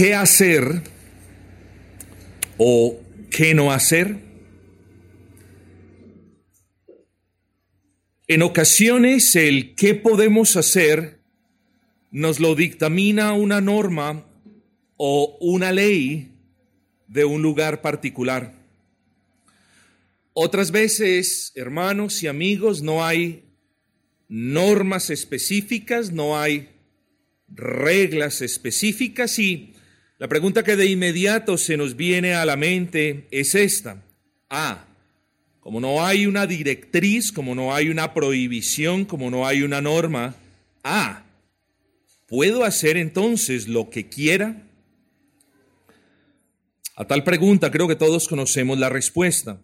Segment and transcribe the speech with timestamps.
[0.00, 0.82] qué hacer
[2.56, 2.98] o
[3.30, 4.16] qué no hacer.
[8.26, 11.20] En ocasiones el qué podemos hacer
[12.10, 14.24] nos lo dictamina una norma
[14.96, 16.32] o una ley
[17.06, 18.54] de un lugar particular.
[20.32, 23.44] Otras veces, hermanos y amigos, no hay
[24.28, 26.70] normas específicas, no hay
[27.50, 29.74] reglas específicas y
[30.20, 34.02] la pregunta que de inmediato se nos viene a la mente es esta.
[34.50, 34.84] Ah,
[35.60, 40.34] como no hay una directriz, como no hay una prohibición, como no hay una norma,
[40.84, 41.24] ah,
[42.28, 44.62] ¿puedo hacer entonces lo que quiera?
[46.96, 49.62] A tal pregunta creo que todos conocemos la respuesta.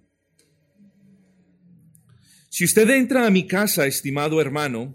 [2.48, 4.94] Si usted entra a mi casa, estimado hermano,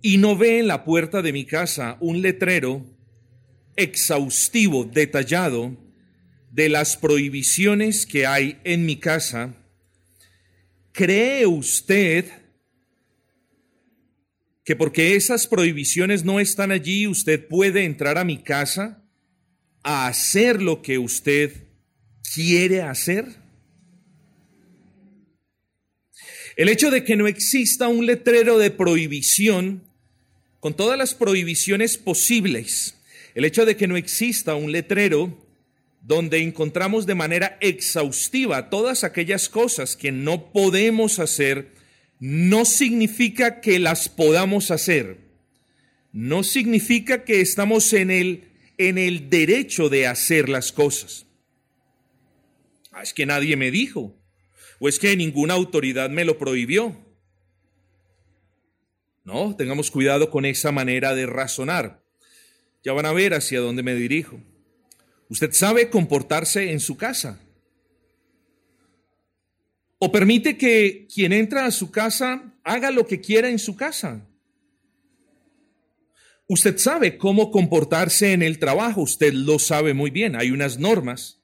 [0.00, 2.86] y no ve en la puerta de mi casa un letrero
[3.76, 5.76] exhaustivo, detallado,
[6.52, 9.54] de las prohibiciones que hay en mi casa,
[10.92, 12.26] ¿cree usted
[14.64, 19.02] que porque esas prohibiciones no están allí, usted puede entrar a mi casa
[19.82, 21.68] a hacer lo que usted
[22.34, 23.42] quiere hacer?
[26.56, 29.82] El hecho de que no exista un letrero de prohibición
[30.60, 33.01] con todas las prohibiciones posibles,
[33.34, 35.46] el hecho de que no exista un letrero
[36.02, 41.72] donde encontramos de manera exhaustiva todas aquellas cosas que no podemos hacer,
[42.18, 45.18] no significa que las podamos hacer.
[46.12, 48.48] No significa que estamos en el,
[48.78, 51.26] en el derecho de hacer las cosas.
[52.90, 54.14] Ah, es que nadie me dijo
[54.78, 56.96] o es que ninguna autoridad me lo prohibió.
[59.24, 62.01] No, tengamos cuidado con esa manera de razonar.
[62.84, 64.40] Ya van a ver hacia dónde me dirijo.
[65.28, 67.40] Usted sabe comportarse en su casa.
[69.98, 74.26] O permite que quien entra a su casa haga lo que quiera en su casa.
[76.48, 81.40] Usted sabe cómo comportarse en el trabajo, usted lo sabe muy bien, hay unas normas.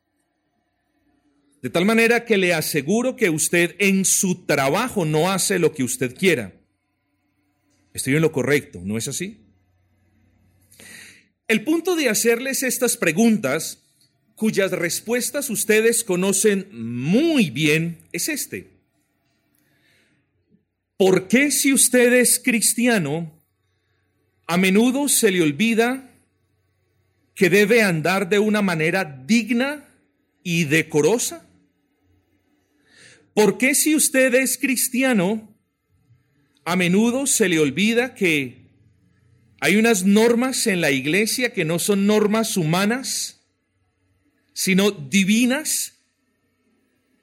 [1.63, 5.83] De tal manera que le aseguro que usted en su trabajo no hace lo que
[5.83, 6.53] usted quiera.
[7.95, 9.48] Estoy en lo correcto, ¿no es así?
[11.49, 13.83] El punto de hacerles estas preguntas,
[14.35, 18.69] cuyas respuestas ustedes conocen muy bien, es este.
[20.99, 23.33] ¿Por qué si usted es cristiano,
[24.47, 26.11] a menudo se le olvida
[27.35, 29.89] que debe andar de una manera digna
[30.43, 31.49] y decorosa?
[33.33, 35.57] ¿Por qué si usted es cristiano,
[36.67, 38.58] a menudo se le olvida que
[39.61, 43.41] hay unas normas en la iglesia que no son normas humanas,
[44.53, 45.95] sino divinas?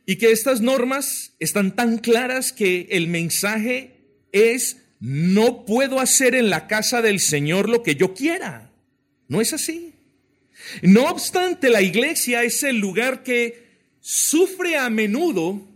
[0.05, 3.95] Y que estas normas están tan claras que el mensaje
[4.31, 8.71] es, no puedo hacer en la casa del Señor lo que yo quiera.
[9.27, 9.93] No es así.
[10.81, 13.65] No obstante, la iglesia es el lugar que
[14.01, 15.67] sufre a menudo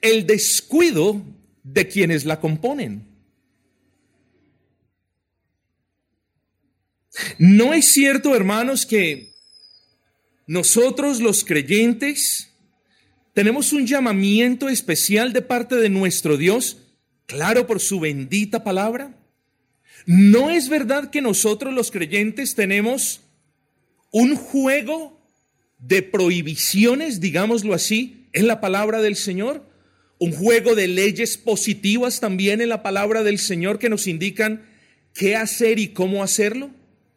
[0.00, 1.22] el descuido
[1.62, 3.09] de quienes la componen.
[7.38, 9.32] ¿No es cierto, hermanos, que
[10.46, 12.50] nosotros los creyentes
[13.34, 16.78] tenemos un llamamiento especial de parte de nuestro Dios,
[17.26, 19.16] claro, por su bendita palabra?
[20.06, 23.20] ¿No es verdad que nosotros los creyentes tenemos
[24.10, 25.20] un juego
[25.78, 29.70] de prohibiciones, digámoslo así, en la palabra del Señor?
[30.20, 34.66] un juego de leyes positivas también en la palabra del Señor que nos indican
[35.14, 36.70] qué hacer y cómo hacerlo?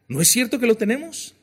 [0.07, 1.35] ¿No es cierto que lo tenemos?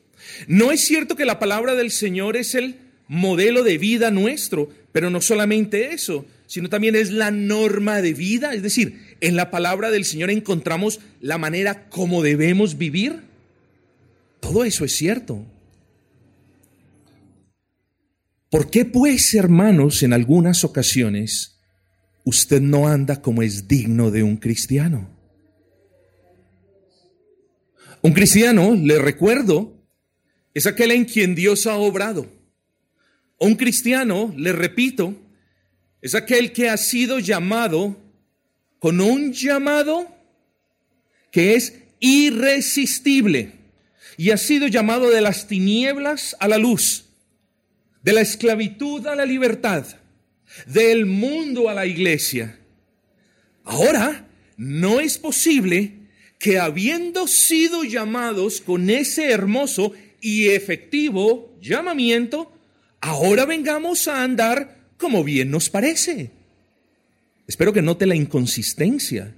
[0.47, 2.75] ¿No es cierto que la palabra del Señor es el
[3.07, 4.69] modelo de vida nuestro?
[4.91, 8.53] Pero no solamente eso, sino también es la norma de vida.
[8.53, 13.21] Es decir, en la palabra del Señor encontramos la manera como debemos vivir.
[14.39, 15.45] Todo eso es cierto.
[18.49, 21.57] ¿Por qué pues, hermanos, en algunas ocasiones
[22.25, 25.20] usted no anda como es digno de un cristiano?
[28.01, 29.73] Un cristiano, le recuerdo,
[30.53, 32.31] es aquel en quien Dios ha obrado.
[33.37, 35.15] Un cristiano, le repito,
[36.01, 37.97] es aquel que ha sido llamado
[38.79, 40.07] con un llamado
[41.31, 43.53] que es irresistible
[44.17, 47.05] y ha sido llamado de las tinieblas a la luz
[48.03, 49.85] de la esclavitud a la libertad,
[50.65, 52.59] del mundo a la iglesia.
[53.63, 54.27] Ahora,
[54.57, 55.93] no es posible
[56.41, 62.51] que habiendo sido llamados con ese hermoso y efectivo llamamiento,
[62.99, 66.31] ahora vengamos a andar como bien nos parece.
[67.45, 69.35] Espero que note la inconsistencia.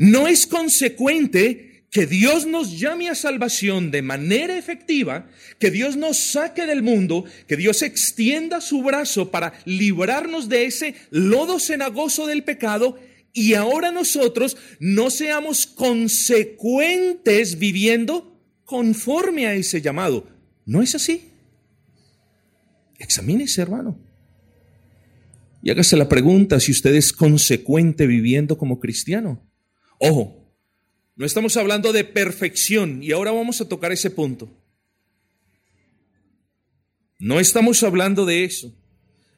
[0.00, 5.28] No es consecuente que Dios nos llame a salvación de manera efectiva,
[5.60, 10.96] que Dios nos saque del mundo, que Dios extienda su brazo para librarnos de ese
[11.10, 12.98] lodo cenagoso del pecado
[13.36, 20.26] y ahora nosotros no seamos consecuentes viviendo conforme a ese llamado.
[20.64, 21.32] ¿No es así?
[22.98, 24.00] Examínese, hermano.
[25.62, 29.46] Y hágase la pregunta si usted es consecuente viviendo como cristiano.
[29.98, 30.50] Ojo,
[31.14, 34.50] no estamos hablando de perfección y ahora vamos a tocar ese punto.
[37.18, 38.74] No estamos hablando de eso.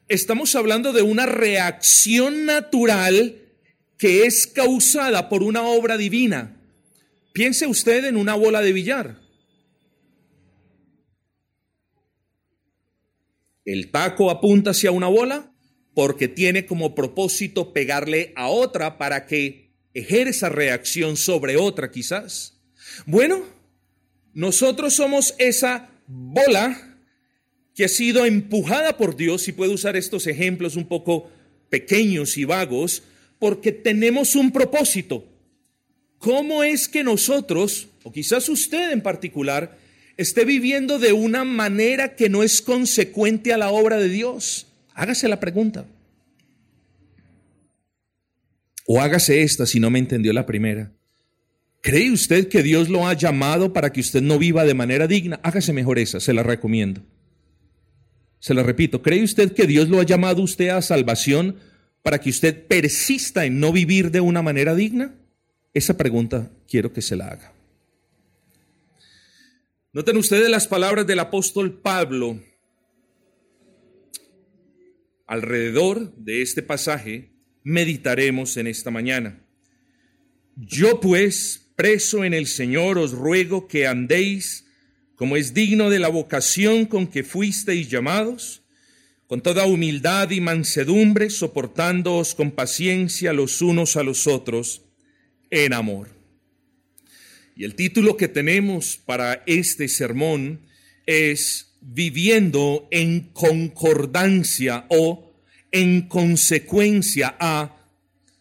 [0.07, 3.48] Estamos hablando de una reacción natural
[3.99, 6.55] que es causada por una obra divina.
[7.33, 9.19] Piense usted en una bola de billar.
[13.65, 15.51] El taco apunta hacia una bola
[15.93, 22.57] porque tiene como propósito pegarle a otra para que ejerza reacción sobre otra quizás.
[23.05, 23.43] Bueno,
[24.33, 26.97] nosotros somos esa bola
[27.75, 31.29] que ha sido empujada por Dios, y puedo usar estos ejemplos un poco
[31.69, 33.03] pequeños y vagos,
[33.39, 35.25] porque tenemos un propósito.
[36.19, 39.77] ¿Cómo es que nosotros, o quizás usted en particular,
[40.17, 44.67] esté viviendo de una manera que no es consecuente a la obra de Dios?
[44.93, 45.85] Hágase la pregunta.
[48.85, 50.91] O hágase esta si no me entendió la primera.
[51.81, 55.39] ¿Cree usted que Dios lo ha llamado para que usted no viva de manera digna?
[55.43, 57.01] Hágase mejor esa, se la recomiendo.
[58.39, 61.55] Se la repito, ¿cree usted que Dios lo ha llamado usted a salvación
[62.01, 65.15] para que usted persista en no vivir de una manera digna?
[65.73, 67.53] Esa pregunta quiero que se la haga.
[69.91, 72.39] Noten ustedes las palabras del apóstol Pablo
[75.25, 77.29] alrededor de este pasaje
[77.63, 79.39] meditaremos en esta mañana.
[80.55, 84.65] Yo pues, preso en el Señor, os ruego que andéis
[85.15, 88.63] como es digno de la vocación con que fuisteis llamados,
[89.29, 94.81] con toda humildad y mansedumbre, soportándoos con paciencia los unos a los otros
[95.51, 96.09] en amor.
[97.55, 100.61] Y el título que tenemos para este sermón
[101.05, 105.31] es Viviendo en concordancia o
[105.71, 107.77] en consecuencia a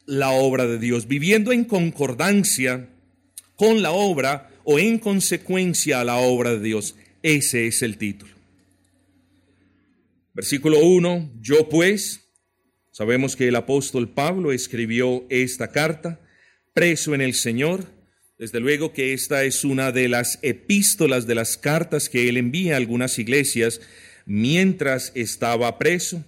[0.07, 1.07] la obra de Dios.
[1.07, 2.89] Viviendo en concordancia
[3.57, 6.97] con la obra o en consecuencia a la obra de Dios.
[7.23, 8.38] Ese es el título.
[10.39, 12.29] Versículo 1, yo pues,
[12.93, 16.21] sabemos que el apóstol Pablo escribió esta carta,
[16.73, 17.87] preso en el Señor.
[18.39, 22.75] Desde luego que esta es una de las epístolas de las cartas que él envía
[22.75, 23.81] a algunas iglesias
[24.27, 26.25] mientras estaba preso.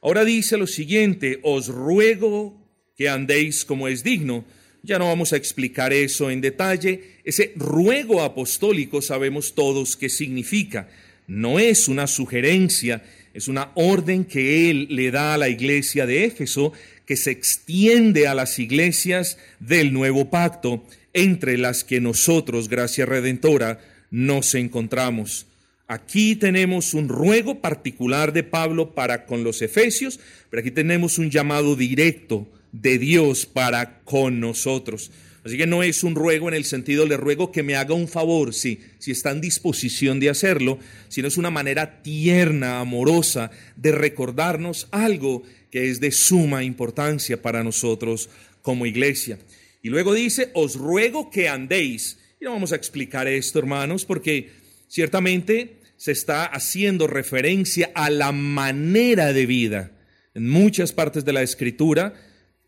[0.00, 4.46] Ahora dice lo siguiente, os ruego que andéis como es digno.
[4.82, 7.18] Ya no vamos a explicar eso en detalle.
[7.24, 10.88] Ese ruego apostólico sabemos todos qué significa.
[11.26, 16.24] No es una sugerencia, es una orden que Él le da a la iglesia de
[16.24, 16.72] Éfeso
[17.06, 23.80] que se extiende a las iglesias del nuevo pacto, entre las que nosotros, gracia redentora,
[24.10, 25.46] nos encontramos.
[25.88, 31.30] Aquí tenemos un ruego particular de Pablo para con los efesios, pero aquí tenemos un
[31.30, 35.10] llamado directo de Dios para con nosotros.
[35.44, 38.08] Así que no es un ruego en el sentido, le ruego que me haga un
[38.08, 40.78] favor, si, si está en disposición de hacerlo,
[41.08, 47.64] sino es una manera tierna, amorosa, de recordarnos algo que es de suma importancia para
[47.64, 48.28] nosotros
[48.60, 49.38] como iglesia.
[49.82, 52.18] Y luego dice, os ruego que andéis.
[52.40, 54.50] Y no vamos a explicar esto, hermanos, porque
[54.88, 59.90] ciertamente se está haciendo referencia a la manera de vida.
[60.34, 62.14] En muchas partes de la escritura,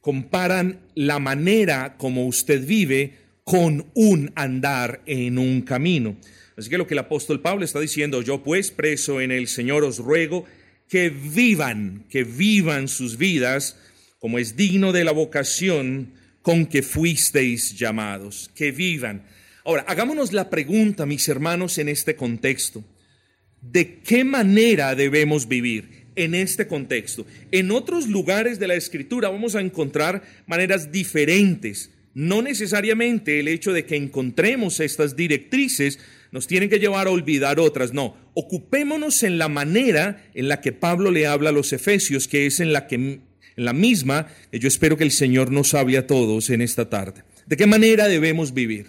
[0.02, 6.18] comparan la manera como usted vive con un andar en un camino.
[6.56, 9.84] Así que lo que el apóstol Pablo está diciendo, yo pues preso en el Señor
[9.84, 10.44] os ruego
[10.88, 13.78] que vivan, que vivan sus vidas
[14.18, 19.24] como es digno de la vocación con que fuisteis llamados, que vivan.
[19.64, 22.84] Ahora, hagámonos la pregunta, mis hermanos, en este contexto.
[23.60, 26.01] ¿De qué manera debemos vivir?
[26.16, 27.26] En este contexto.
[27.50, 31.90] En otros lugares de la escritura vamos a encontrar maneras diferentes.
[32.14, 35.98] No necesariamente el hecho de que encontremos estas directrices
[36.30, 38.16] nos tiene que llevar a olvidar otras, no.
[38.34, 42.60] Ocupémonos en la manera en la que Pablo le habla a los efesios, que es
[42.60, 43.20] en la que
[43.56, 47.22] en la misma, yo espero que el Señor nos hable a todos en esta tarde.
[47.46, 48.86] ¿De qué manera debemos vivir?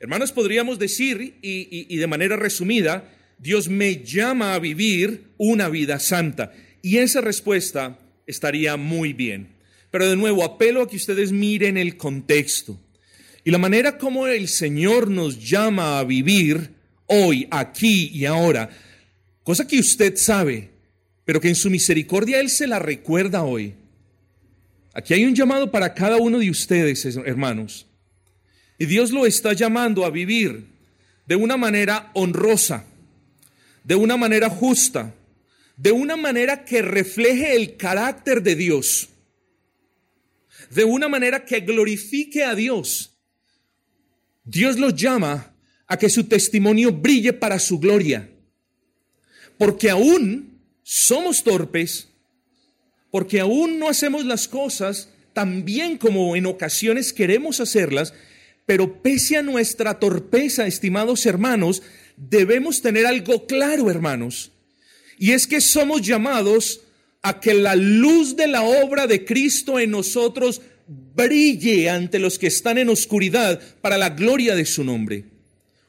[0.00, 3.04] Hermanos, podríamos decir, y, de manera resumida,
[3.40, 6.52] Dios me llama a vivir una vida santa.
[6.82, 9.48] Y esa respuesta estaría muy bien.
[9.90, 12.78] Pero de nuevo, apelo a que ustedes miren el contexto.
[13.42, 16.70] Y la manera como el Señor nos llama a vivir
[17.06, 18.70] hoy, aquí y ahora,
[19.42, 20.70] cosa que usted sabe,
[21.24, 23.74] pero que en su misericordia Él se la recuerda hoy.
[24.92, 27.86] Aquí hay un llamado para cada uno de ustedes, hermanos.
[28.78, 30.66] Y Dios lo está llamando a vivir
[31.26, 32.84] de una manera honrosa,
[33.84, 35.14] de una manera justa,
[35.76, 39.08] de una manera que refleje el carácter de Dios,
[40.70, 43.18] de una manera que glorifique a Dios.
[44.44, 45.54] Dios los llama
[45.86, 48.30] a que su testimonio brille para su gloria,
[49.58, 52.08] porque aún somos torpes,
[53.10, 58.12] porque aún no hacemos las cosas tan bien como en ocasiones queremos hacerlas,
[58.66, 61.82] pero pese a nuestra torpeza, estimados hermanos,
[62.16, 64.52] debemos tener algo claro, hermanos,
[65.18, 66.80] y es que somos llamados
[67.22, 70.62] a que la luz de la obra de Cristo en nosotros
[71.14, 75.24] brille ante los que están en oscuridad para la gloria de su nombre.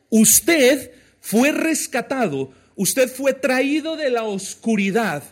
[0.10, 5.24] Usted fue rescatado, usted fue traído de la oscuridad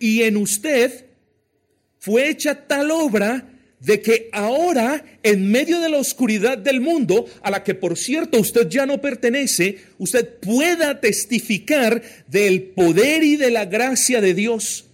[0.00, 1.06] y en usted
[2.00, 3.48] fue hecha tal obra
[3.80, 8.40] de que ahora, en medio de la oscuridad del mundo, a la que por cierto
[8.40, 14.86] usted ya no pertenece, usted pueda testificar del poder y de la gracia de Dios.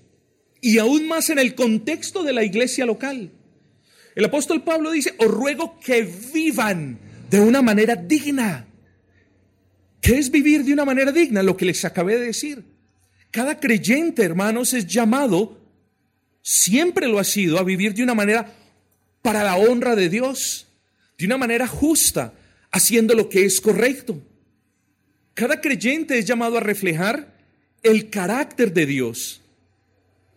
[0.61, 3.31] Y aún más en el contexto de la iglesia local.
[4.15, 6.99] El apóstol Pablo dice, os ruego que vivan
[7.31, 8.67] de una manera digna.
[10.01, 11.43] ¿Qué es vivir de una manera digna?
[11.43, 12.65] Lo que les acabé de decir.
[13.31, 15.59] Cada creyente, hermanos, es llamado,
[16.43, 18.55] siempre lo ha sido, a vivir de una manera
[19.25, 20.67] para la honra de Dios,
[21.17, 22.35] de una manera justa,
[22.71, 24.23] haciendo lo que es correcto.
[25.33, 27.35] Cada creyente es llamado a reflejar
[27.83, 29.41] el carácter de Dios.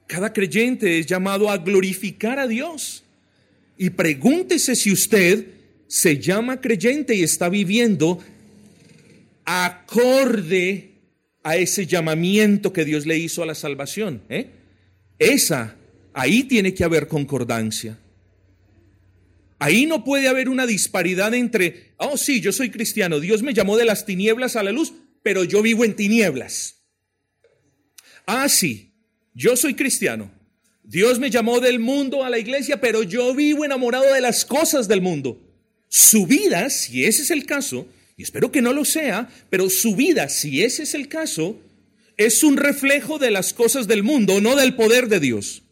[0.07, 3.03] Cada creyente es llamado a glorificar a Dios.
[3.77, 5.47] Y pregúntese si usted
[5.87, 8.23] se llama creyente y está viviendo
[9.43, 10.91] acorde
[11.43, 14.21] a ese llamamiento que Dios le hizo a la salvación.
[14.29, 14.47] ¿eh?
[15.19, 15.75] Esa,
[16.13, 17.99] ahí tiene que haber concordancia.
[19.59, 23.75] Ahí no puede haber una disparidad entre, oh sí, yo soy cristiano, Dios me llamó
[23.77, 26.83] de las tinieblas a la luz, pero yo vivo en tinieblas.
[28.25, 28.93] Ah, sí,
[29.33, 30.31] yo soy cristiano.
[30.83, 34.87] Dios me llamó del mundo a la iglesia, pero yo vivo enamorado de las cosas
[34.87, 35.41] del mundo.
[35.89, 39.95] Su vida, si ese es el caso, y espero que no lo sea, pero su
[39.95, 41.59] vida, si ese es el caso,
[42.15, 45.63] es un reflejo de las cosas del mundo, no del poder de Dios.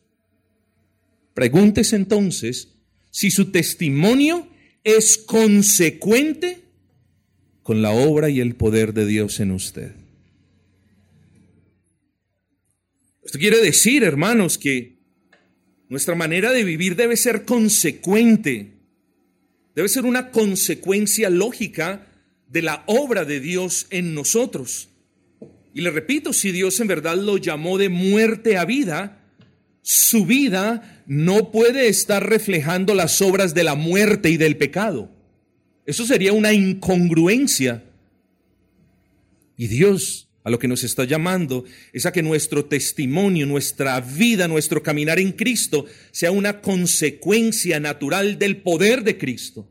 [1.34, 2.75] Pregúntese entonces
[3.16, 4.46] si su testimonio
[4.84, 6.64] es consecuente
[7.64, 9.94] con la obra y el poder de Dios en usted.
[13.24, 14.98] Esto quiere decir, hermanos, que
[15.88, 18.74] nuestra manera de vivir debe ser consecuente,
[19.76, 22.12] debe ser una consecuencia lógica
[22.50, 24.90] de la obra de Dios en nosotros.
[25.74, 29.22] Y le repito, si Dios en verdad lo llamó de muerte a vida,
[29.84, 35.12] su vida no puede estar reflejando las obras de la muerte y del pecado.
[35.86, 37.84] Eso sería una incongruencia.
[39.58, 44.48] Y Dios a lo que nos está llamando es a que nuestro testimonio, nuestra vida,
[44.48, 49.68] nuestro caminar en Cristo sea una consecuencia natural del poder de Cristo.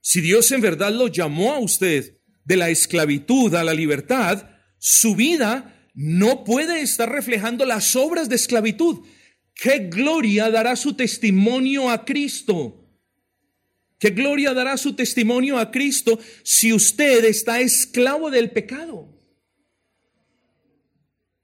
[0.00, 5.16] Si Dios en verdad lo llamó a usted de la esclavitud a la libertad, su
[5.16, 9.06] vida no puede estar reflejando las obras de esclavitud.
[9.54, 12.80] ¿Qué gloria dará su testimonio a Cristo?
[13.98, 19.08] ¿Qué gloria dará su testimonio a Cristo si usted está esclavo del pecado?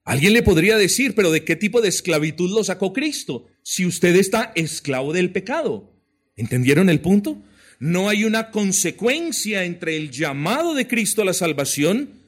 [0.04, 3.47] Alguien le podría decir, pero ¿de qué tipo de esclavitud lo sacó Cristo?
[3.62, 5.95] Si usted está esclavo del pecado.
[6.35, 7.40] ¿Entendieron el punto?
[7.78, 12.19] No hay una consecuencia entre el llamado de Cristo a la salvación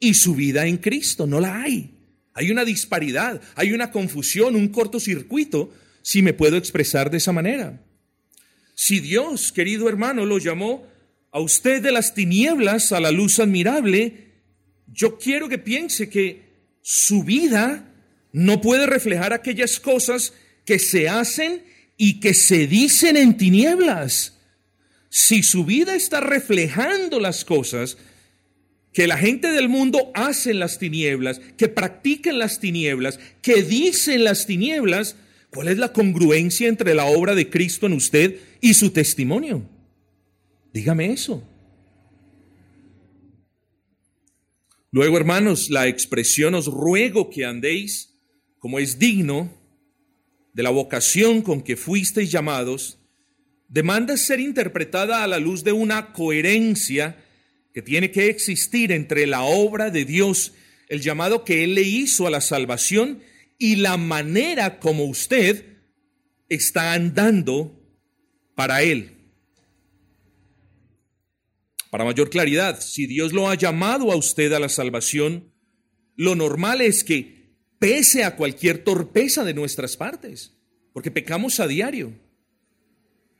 [0.00, 1.26] y su vida en Cristo.
[1.26, 1.90] No la hay.
[2.34, 5.72] Hay una disparidad, hay una confusión, un cortocircuito,
[6.02, 7.80] si me puedo expresar de esa manera.
[8.74, 10.86] Si Dios, querido hermano, lo llamó
[11.30, 14.32] a usted de las tinieblas a la luz admirable,
[14.92, 16.42] yo quiero que piense que
[16.82, 17.88] su vida
[18.32, 20.32] no puede reflejar aquellas cosas
[20.64, 21.62] que se hacen
[21.96, 24.34] y que se dicen en tinieblas.
[25.08, 27.96] Si su vida está reflejando las cosas
[28.94, 34.46] que la gente del mundo hace las tinieblas, que practican las tinieblas, que dicen las
[34.46, 35.16] tinieblas,
[35.54, 39.62] ¿Cuál es la congruencia entre la obra de Cristo en usted y su testimonio?
[40.72, 41.48] Dígame eso.
[44.90, 48.16] Luego, hermanos, la expresión os ruego que andéis
[48.58, 49.52] como es digno
[50.54, 52.98] de la vocación con que fuisteis llamados,
[53.68, 57.16] demanda ser interpretada a la luz de una coherencia
[57.74, 60.52] que tiene que existir entre la obra de Dios,
[60.88, 63.20] el llamado que Él le hizo a la salvación
[63.58, 65.78] y la manera como usted
[66.48, 67.84] está andando
[68.54, 69.10] para Él.
[71.90, 75.52] Para mayor claridad, si Dios lo ha llamado a usted a la salvación,
[76.14, 80.54] lo normal es que, pese a cualquier torpeza de nuestras partes,
[80.92, 82.14] porque pecamos a diario,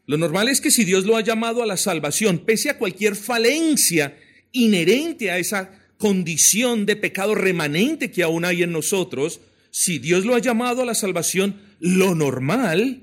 [0.06, 3.14] lo normal es que si Dios lo ha llamado a la salvación, pese a cualquier
[3.16, 4.18] falencia
[4.54, 10.34] inherente a esa condición de pecado remanente que aún hay en nosotros, si Dios lo
[10.34, 13.02] ha llamado a la salvación, lo normal,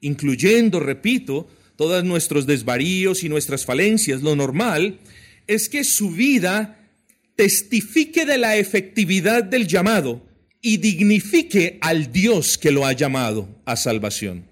[0.00, 4.98] incluyendo, repito, todos nuestros desvaríos y nuestras falencias, lo normal
[5.46, 6.90] es que su vida
[7.36, 10.22] testifique de la efectividad del llamado
[10.60, 14.44] y dignifique al Dios que lo ha llamado a salvación.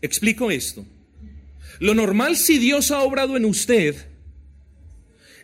[0.00, 0.84] Explico esto.
[1.80, 4.11] Lo normal si Dios ha obrado en usted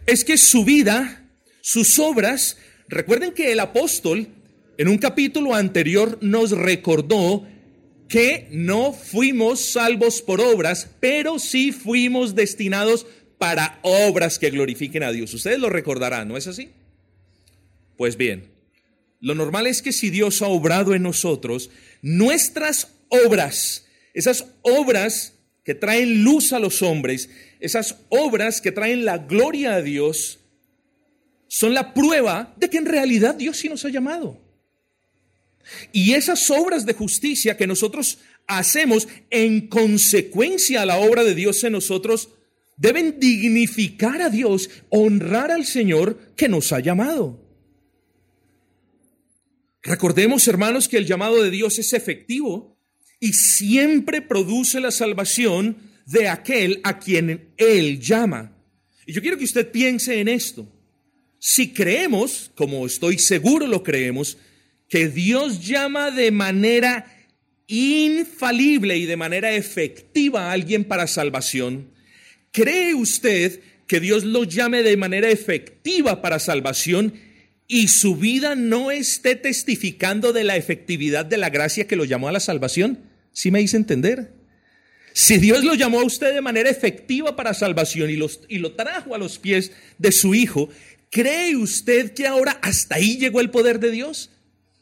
[0.09, 1.23] es que su vida,
[1.61, 2.57] sus obras,
[2.88, 4.27] recuerden que el apóstol
[4.79, 7.47] en un capítulo anterior nos recordó
[8.09, 15.12] que no fuimos salvos por obras, pero sí fuimos destinados para obras que glorifiquen a
[15.12, 15.35] Dios.
[15.35, 16.71] Ustedes lo recordarán, ¿no es así?
[17.99, 18.49] Pues bien,
[19.21, 21.68] lo normal es que si Dios ha obrado en nosotros,
[22.01, 25.35] nuestras obras, esas obras
[25.68, 27.28] que traen luz a los hombres,
[27.61, 30.38] esas obras que traen la gloria a Dios,
[31.46, 34.40] son la prueba de que en realidad Dios sí nos ha llamado.
[35.92, 41.62] Y esas obras de justicia que nosotros hacemos en consecuencia a la obra de Dios
[41.64, 42.31] en nosotros,
[42.78, 47.44] deben dignificar a Dios, honrar al Señor que nos ha llamado.
[49.83, 52.78] Recordemos, hermanos, que el llamado de Dios es efectivo
[53.20, 55.76] y siempre produce la salvación
[56.07, 58.52] de aquel a quien Él llama.
[59.07, 60.66] Y yo quiero que usted piense en esto.
[61.38, 64.38] Si creemos, como estoy seguro lo creemos,
[64.88, 67.07] que Dios llama de manera
[67.66, 71.90] infalible y de manera efectiva a alguien para salvación,
[72.52, 77.14] ¿cree usted que Dios lo llame de manera efectiva para salvación
[77.66, 82.28] y su vida no esté testificando de la efectividad de la gracia que lo llamó
[82.28, 83.08] a la salvación?
[83.38, 84.33] ¿Sí me hice entender?
[85.12, 89.18] Si Dios lo llamó a usted de manera efectiva para salvación y, lo trajo a
[89.18, 90.70] los pies de su Hijo,
[91.09, 94.33] ¿cree usted que ahora hasta ahí llegó el poder de Dios?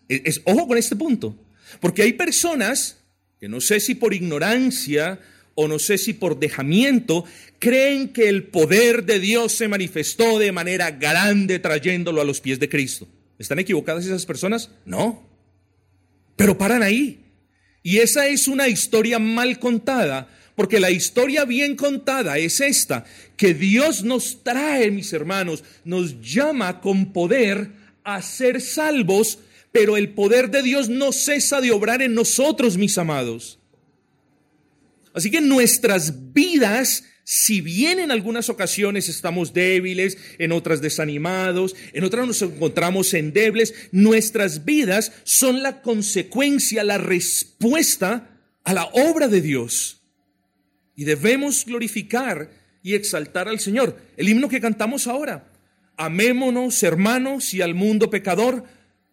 [0.09, 1.37] Es, ojo con este punto,
[1.81, 2.97] porque hay personas
[3.39, 5.21] que no sé si por ignorancia
[5.55, 7.27] o no sé si por dejamiento,
[7.59, 12.59] creen que el poder de Dios se manifestó de manera grande trayéndolo a los pies
[12.59, 13.07] de Cristo.
[13.39, 14.71] ¿Están equivocadas esas personas?
[14.87, 15.29] No.
[16.37, 17.26] Pero paran ahí.
[17.87, 23.05] Y esa es una historia mal contada, porque la historia bien contada es esta,
[23.37, 27.71] que Dios nos trae, mis hermanos, nos llama con poder
[28.03, 29.39] a ser salvos
[29.77, 33.59] pero el poder de Dios no cesa de obrar en nosotros, mis amados.
[35.13, 42.05] Así que nuestras vidas, si bien en algunas ocasiones estamos débiles, en otras desanimados, en
[42.05, 48.31] otras nos encontramos endebles, nuestras vidas son la consecuencia, la respuesta
[48.63, 50.03] a la obra de Dios.
[50.95, 52.49] Y debemos glorificar
[52.81, 54.01] y exaltar al Señor.
[54.17, 55.51] El himno que cantamos ahora,
[55.97, 58.63] amémonos hermanos y al mundo pecador,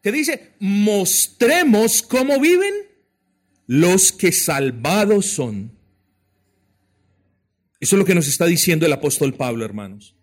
[0.03, 2.75] que dice, mostremos cómo viven
[3.65, 5.71] los que salvados son.
[7.83, 10.15] Eso es lo que nos está diciendo el apóstol Pablo, hermanos.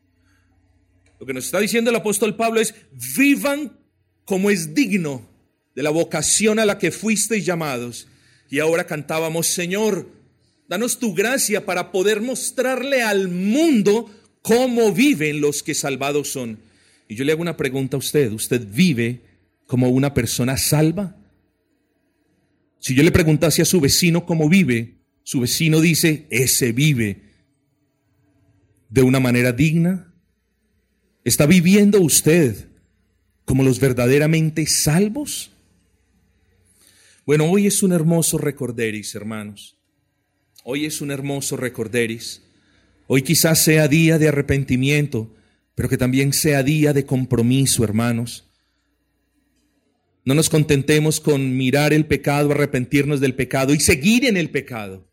[1.19, 2.75] Lo que nos está diciendo el apóstol Pablo es,
[3.15, 3.79] vivan
[4.25, 5.29] como es digno
[5.75, 8.09] de la vocación a la que fuisteis llamados.
[8.49, 10.09] Y ahora cantábamos, Señor,
[10.71, 16.61] danos tu gracia para poder mostrarle al mundo cómo viven los que salvados son.
[17.09, 19.21] Y yo le hago una pregunta a usted, ¿usted vive
[19.67, 21.15] como una persona salva?
[22.79, 24.95] Si yo le preguntase a su vecino cómo vive,
[25.25, 27.29] su vecino dice, ese vive
[28.91, 30.13] de una manera digna.
[31.25, 32.69] ¿Está viviendo usted
[33.45, 35.53] como los verdaderamente salvos?
[37.25, 39.77] Bueno, hoy es un hermoso recorderis, hermanos.
[40.65, 42.43] Hoy es un hermoso recorderis.
[43.07, 45.35] Hoy quizás sea día de arrepentimiento,
[45.75, 48.45] pero que también sea día de compromiso, hermanos.
[50.25, 55.10] No nos contentemos con mirar el pecado, arrepentirnos del pecado y seguir en el pecado.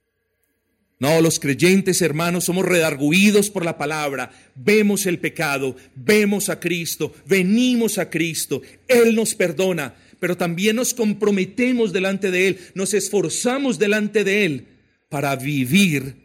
[1.00, 7.14] No, los creyentes hermanos somos redarguidos por la palabra, vemos el pecado, vemos a Cristo,
[7.28, 13.78] venimos a Cristo, Él nos perdona, pero también nos comprometemos delante de Él, nos esforzamos
[13.78, 14.68] delante de Él
[15.10, 16.16] para vivir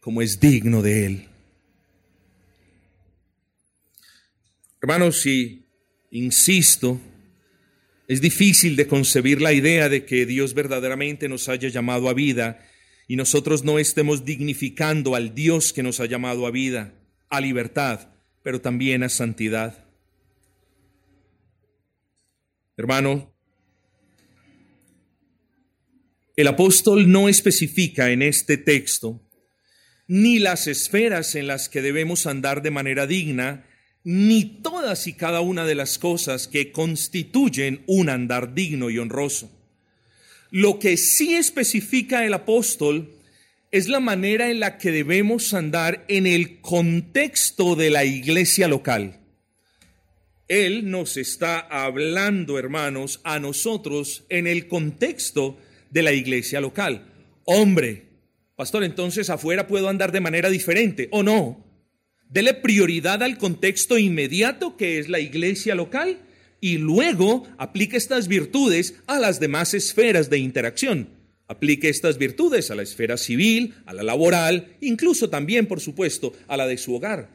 [0.00, 1.28] como es digno de Él.
[4.80, 5.64] Hermanos, si
[6.10, 7.00] insisto,
[8.08, 12.66] es difícil de concebir la idea de que Dios verdaderamente nos haya llamado a vida
[13.08, 16.94] y nosotros no estemos dignificando al Dios que nos ha llamado a vida,
[17.28, 18.08] a libertad,
[18.42, 19.84] pero también a santidad.
[22.76, 23.32] Hermano,
[26.36, 29.20] el apóstol no especifica en este texto
[30.06, 33.66] ni las esferas en las que debemos andar de manera digna,
[34.04, 39.50] ni todas y cada una de las cosas que constituyen un andar digno y honroso.
[40.52, 43.14] Lo que sí especifica el apóstol
[43.70, 49.18] es la manera en la que debemos andar en el contexto de la iglesia local.
[50.48, 55.56] Él nos está hablando, hermanos, a nosotros en el contexto
[55.88, 57.06] de la iglesia local.
[57.46, 58.02] Hombre,
[58.54, 61.64] pastor, entonces afuera puedo andar de manera diferente o no.
[62.28, 66.18] Dele prioridad al contexto inmediato que es la iglesia local
[66.62, 71.08] y luego aplique estas virtudes a las demás esferas de interacción.
[71.48, 76.56] Aplique estas virtudes a la esfera civil, a la laboral, incluso también, por supuesto, a
[76.56, 77.28] la de su hogar.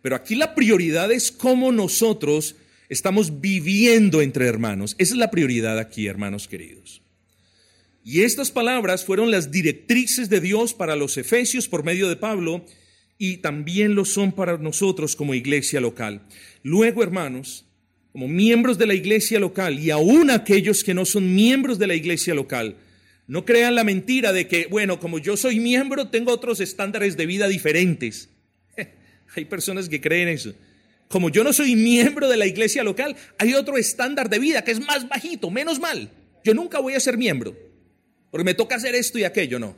[0.00, 2.54] Pero aquí la prioridad es cómo nosotros
[2.88, 4.94] estamos viviendo entre hermanos.
[4.98, 7.02] Esa es la prioridad aquí, hermanos queridos.
[8.04, 12.64] Y estas palabras fueron las directrices de Dios para los efesios por medio de Pablo
[13.18, 16.22] y también lo son para nosotros como iglesia local.
[16.62, 17.67] Luego, hermanos,
[18.18, 21.94] como miembros de la iglesia local y aún aquellos que no son miembros de la
[21.94, 22.74] iglesia local,
[23.28, 27.26] no crean la mentira de que, bueno, como yo soy miembro, tengo otros estándares de
[27.26, 28.28] vida diferentes.
[29.36, 30.52] Hay personas que creen eso.
[31.06, 34.72] Como yo no soy miembro de la iglesia local, hay otro estándar de vida que
[34.72, 36.10] es más bajito, menos mal.
[36.42, 37.56] Yo nunca voy a ser miembro,
[38.32, 39.76] porque me toca hacer esto y aquello, no.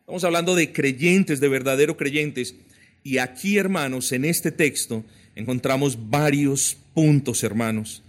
[0.00, 2.54] Estamos hablando de creyentes, de verdadero creyentes.
[3.02, 8.02] Y aquí, hermanos, en este texto encontramos varios puntos, hermanos,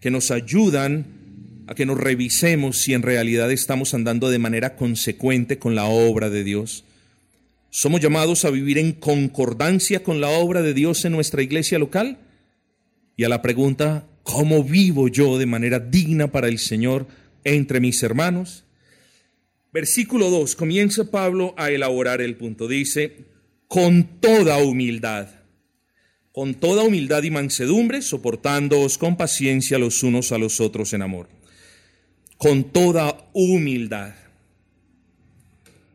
[0.00, 1.06] que nos ayudan
[1.66, 6.30] a que nos revisemos si en realidad estamos andando de manera consecuente con la obra
[6.30, 6.84] de Dios.
[7.70, 12.18] ¿Somos llamados a vivir en concordancia con la obra de Dios en nuestra iglesia local?
[13.16, 17.06] Y a la pregunta, ¿cómo vivo yo de manera digna para el Señor
[17.44, 18.64] entre mis hermanos?
[19.72, 22.66] Versículo 2, comienza Pablo a elaborar el punto.
[22.66, 23.26] Dice,
[23.66, 25.28] con toda humildad
[26.38, 31.28] con toda humildad y mansedumbre, soportándoos con paciencia los unos a los otros en amor.
[32.36, 34.14] Con toda humildad.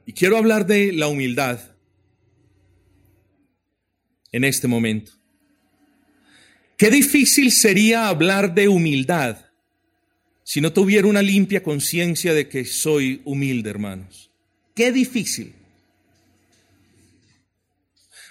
[0.05, 1.61] Y quiero hablar de la humildad
[4.33, 5.13] en este momento.
[6.75, 9.37] Qué difícil sería hablar de humildad
[10.43, 14.29] si no tuviera una limpia conciencia de que soy humilde, hermanos.
[14.75, 15.53] Qué difícil.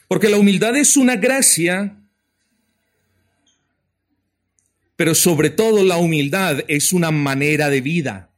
[0.09, 2.01] Porque la humildad es una gracia
[5.03, 8.31] pero sobre todo la humildad es una manera de vida.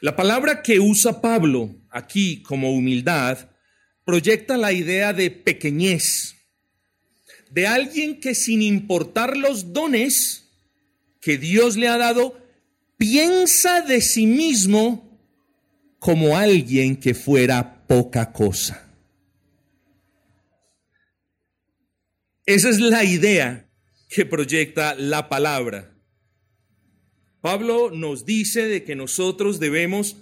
[0.00, 3.50] La palabra que usa Pablo aquí como humildad
[4.02, 6.36] proyecta la idea de pequeñez,
[7.50, 10.48] de alguien que sin importar los dones
[11.20, 12.42] que Dios le ha dado,
[12.96, 15.20] piensa de sí mismo
[15.98, 18.89] como alguien que fuera poca cosa.
[22.50, 23.70] Esa es la idea
[24.08, 25.94] que proyecta la palabra.
[27.40, 30.16] Pablo nos dice de que nosotros debemos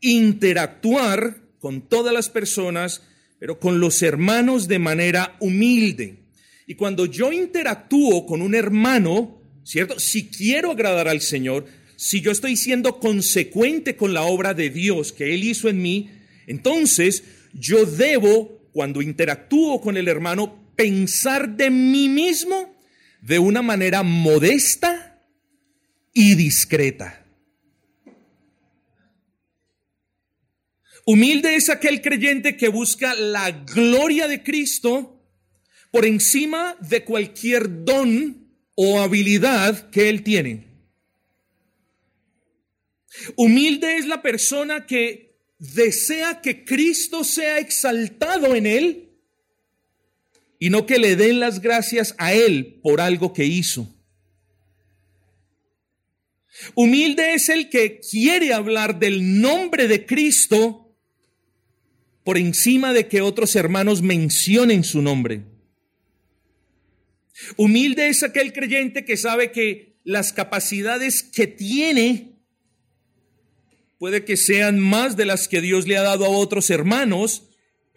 [0.00, 3.02] interactuar con todas las personas,
[3.38, 6.30] pero con los hermanos de manera humilde.
[6.66, 10.00] Y cuando yo interactúo con un hermano, ¿cierto?
[10.00, 15.12] Si quiero agradar al Señor, si yo estoy siendo consecuente con la obra de Dios
[15.12, 16.08] que Él hizo en mí,
[16.46, 22.72] entonces yo debo, cuando interactúo con el hermano, pensar de mí mismo
[23.20, 25.20] de una manera modesta
[26.12, 27.26] y discreta.
[31.04, 35.20] Humilde es aquel creyente que busca la gloria de Cristo
[35.90, 40.68] por encima de cualquier don o habilidad que él tiene.
[43.34, 49.07] Humilde es la persona que desea que Cristo sea exaltado en él
[50.58, 53.94] y no que le den las gracias a Él por algo que hizo.
[56.74, 60.96] Humilde es el que quiere hablar del nombre de Cristo
[62.24, 65.44] por encima de que otros hermanos mencionen su nombre.
[67.56, 72.38] Humilde es aquel creyente que sabe que las capacidades que tiene
[73.98, 77.47] puede que sean más de las que Dios le ha dado a otros hermanos,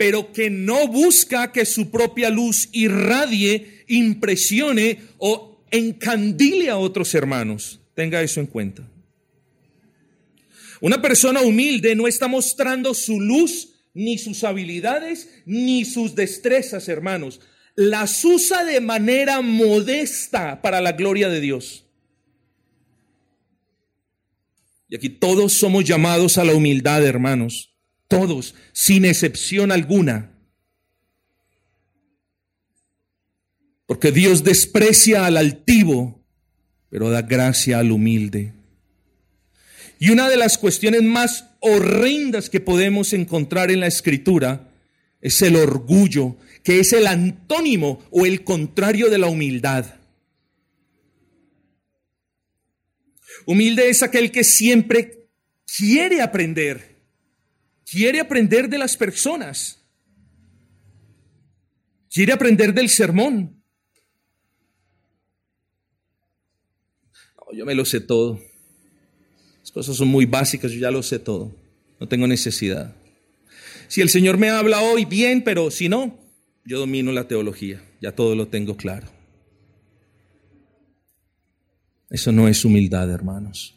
[0.02, 7.82] pero que no busca que su propia luz irradie, impresione o encandile a otros hermanos.
[7.94, 8.90] Tenga eso en cuenta.
[10.80, 17.40] Una persona humilde no está mostrando su luz, ni sus habilidades, ni sus destrezas, hermanos.
[17.76, 21.86] Las usa de manera modesta para la gloria de Dios.
[24.90, 27.71] Y aquí todos somos llamados a la humildad, hermanos.
[28.12, 30.32] Todos, sin excepción alguna.
[33.86, 36.22] Porque Dios desprecia al altivo
[36.92, 38.52] pero da gracia al humilde.
[39.98, 44.70] Y una de las cuestiones más horrendas que podemos encontrar en la escritura
[45.22, 49.86] es el orgullo, que es el antónimo o el contrario de la humildad.
[53.46, 55.30] Humilde es aquel que siempre
[55.66, 56.91] quiere aprender,
[57.92, 59.78] quiere aprender de las personas,
[62.10, 63.62] quiere aprender del sermón,
[67.54, 68.40] yo me lo sé todo.
[69.60, 71.54] Las cosas son muy básicas, yo ya lo sé todo.
[72.00, 72.96] No tengo necesidad.
[73.90, 76.18] Si el Señor me habla hoy, bien, pero si no,
[76.64, 77.84] yo domino la teología.
[78.02, 79.08] Ya todo lo tengo claro.
[82.10, 83.76] Eso no es humildad, hermanos.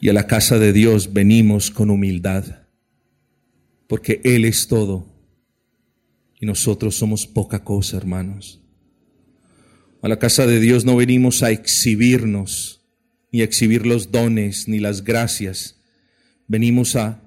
[0.00, 2.59] Y a la casa de Dios venimos con humildad,
[3.90, 5.04] porque Él es todo
[6.38, 8.60] y nosotros somos poca cosa, hermanos.
[10.00, 12.82] A la casa de Dios no venimos a exhibirnos,
[13.32, 15.80] ni a exhibir los dones, ni las gracias.
[16.46, 17.20] Venimos a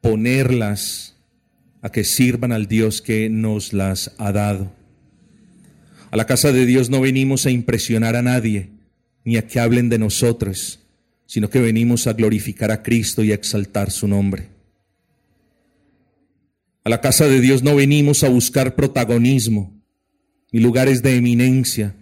[0.00, 1.14] ponerlas
[1.82, 4.72] a que sirvan al Dios que nos las ha dado.
[6.10, 8.70] A la casa de Dios no venimos a impresionar a nadie,
[9.22, 10.80] ni a que hablen de nosotros,
[11.26, 14.57] sino que venimos a glorificar a Cristo y a exaltar su nombre.
[16.84, 19.78] A la casa de Dios no venimos a buscar protagonismo,
[20.52, 21.94] ni lugares de eminencia,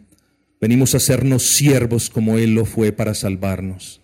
[0.61, 4.01] Venimos a hacernos siervos como Él lo fue para salvarnos.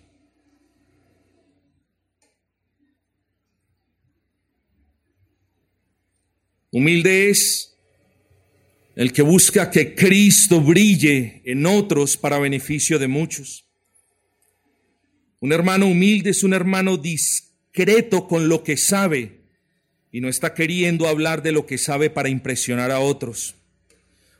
[6.71, 7.75] Humilde es
[8.95, 13.65] el que busca que Cristo brille en otros para beneficio de muchos.
[15.39, 19.42] Un hermano humilde es un hermano discreto con lo que sabe
[20.13, 23.55] y no está queriendo hablar de lo que sabe para impresionar a otros.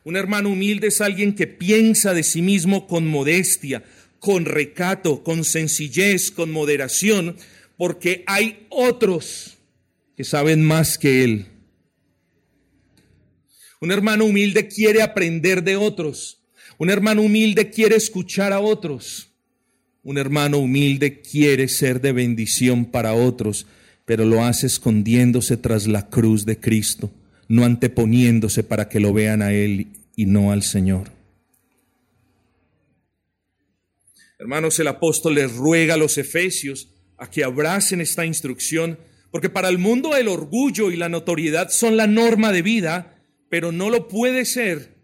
[0.04, 3.84] Un hermano humilde es alguien que piensa de sí mismo con modestia,
[4.20, 7.38] con recato, con sencillez, con moderación,
[7.76, 9.58] porque hay otros
[10.16, 11.48] que saben más que él.
[13.82, 16.44] Un hermano humilde quiere aprender de otros.
[16.78, 19.32] Un hermano humilde quiere escuchar a otros.
[20.04, 23.66] Un hermano humilde quiere ser de bendición para otros,
[24.06, 27.12] pero lo hace escondiéndose tras la cruz de Cristo
[27.48, 31.12] no anteponiéndose para que lo vean a Él y no al Señor.
[34.40, 39.00] Hermanos, el apóstol les ruega a los efesios a que abracen esta instrucción,
[39.32, 43.72] porque para el mundo el orgullo y la notoriedad son la norma de vida, pero
[43.72, 44.96] no lo puede ser,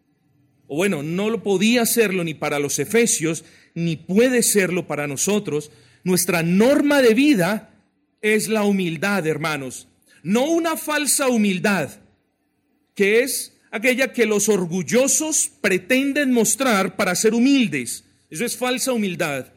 [0.67, 5.71] o bueno, no lo podía serlo ni para los efesios, ni puede serlo para nosotros.
[6.03, 7.68] Nuestra norma de vida
[8.21, 9.88] es la humildad, hermanos,
[10.23, 11.89] no una falsa humildad,
[12.95, 18.03] que es aquella que los orgullosos pretenden mostrar para ser humildes.
[18.29, 19.47] Eso es falsa humildad.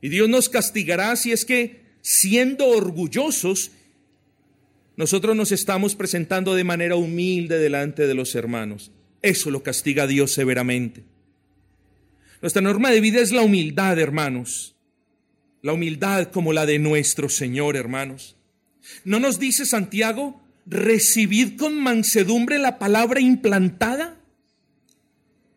[0.00, 3.72] Y Dios nos castigará si es que siendo orgullosos,
[4.96, 8.92] nosotros nos estamos presentando de manera humilde delante de los hermanos.
[9.22, 11.02] Eso lo castiga Dios severamente.
[12.40, 14.75] Nuestra norma de vida es la humildad, hermanos.
[15.66, 18.36] La humildad como la de nuestro Señor, hermanos.
[19.04, 24.16] ¿No nos dice Santiago recibid con mansedumbre la palabra implantada?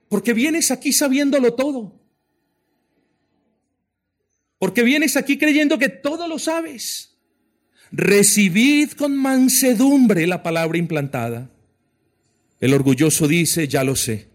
[0.08, 1.93] Porque vienes aquí sabiéndolo todo.
[4.58, 7.15] Porque vienes aquí creyendo que todo lo sabes.
[7.91, 11.52] Recibid con mansedumbre la palabra implantada.
[12.60, 14.26] El orgulloso dice, ya lo sé.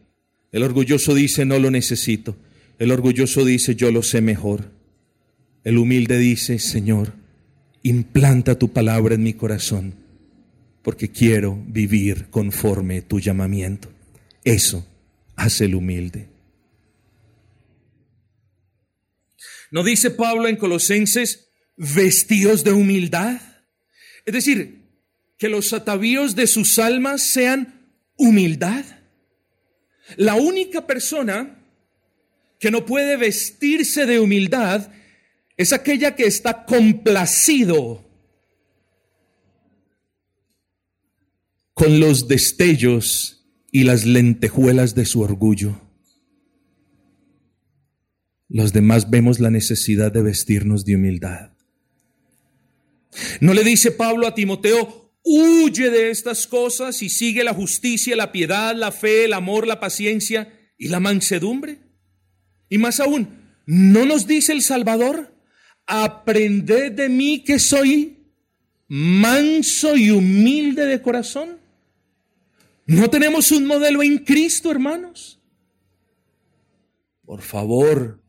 [0.52, 2.36] El orgulloso dice, no lo necesito.
[2.78, 4.73] El orgulloso dice, yo lo sé mejor.
[5.64, 7.14] El humilde dice, Señor,
[7.82, 9.94] implanta tu palabra en mi corazón
[10.82, 13.90] porque quiero vivir conforme tu llamamiento.
[14.44, 14.86] Eso
[15.34, 16.28] hace el humilde.
[19.70, 23.40] ¿No dice Pablo en Colosenses, vestidos de humildad?
[24.26, 24.82] Es decir,
[25.38, 28.84] que los atavíos de sus almas sean humildad.
[30.16, 31.58] La única persona
[32.60, 34.90] que no puede vestirse de humildad
[35.56, 38.04] es aquella que está complacido
[41.74, 45.80] con los destellos y las lentejuelas de su orgullo.
[48.48, 51.50] Los demás vemos la necesidad de vestirnos de humildad.
[53.40, 58.32] ¿No le dice Pablo a Timoteo, huye de estas cosas y sigue la justicia, la
[58.32, 61.78] piedad, la fe, el amor, la paciencia y la mansedumbre?
[62.68, 63.28] Y más aún,
[63.66, 65.33] ¿no nos dice el Salvador?
[65.86, 68.16] Aprended de mí que soy
[68.88, 71.58] manso y humilde de corazón.
[72.86, 75.40] ¿No tenemos un modelo en Cristo, hermanos?
[77.24, 78.20] Por favor,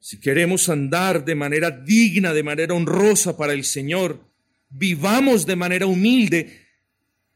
[0.00, 4.20] si queremos andar de manera digna, de manera honrosa para el Señor,
[4.70, 6.60] vivamos de manera humilde.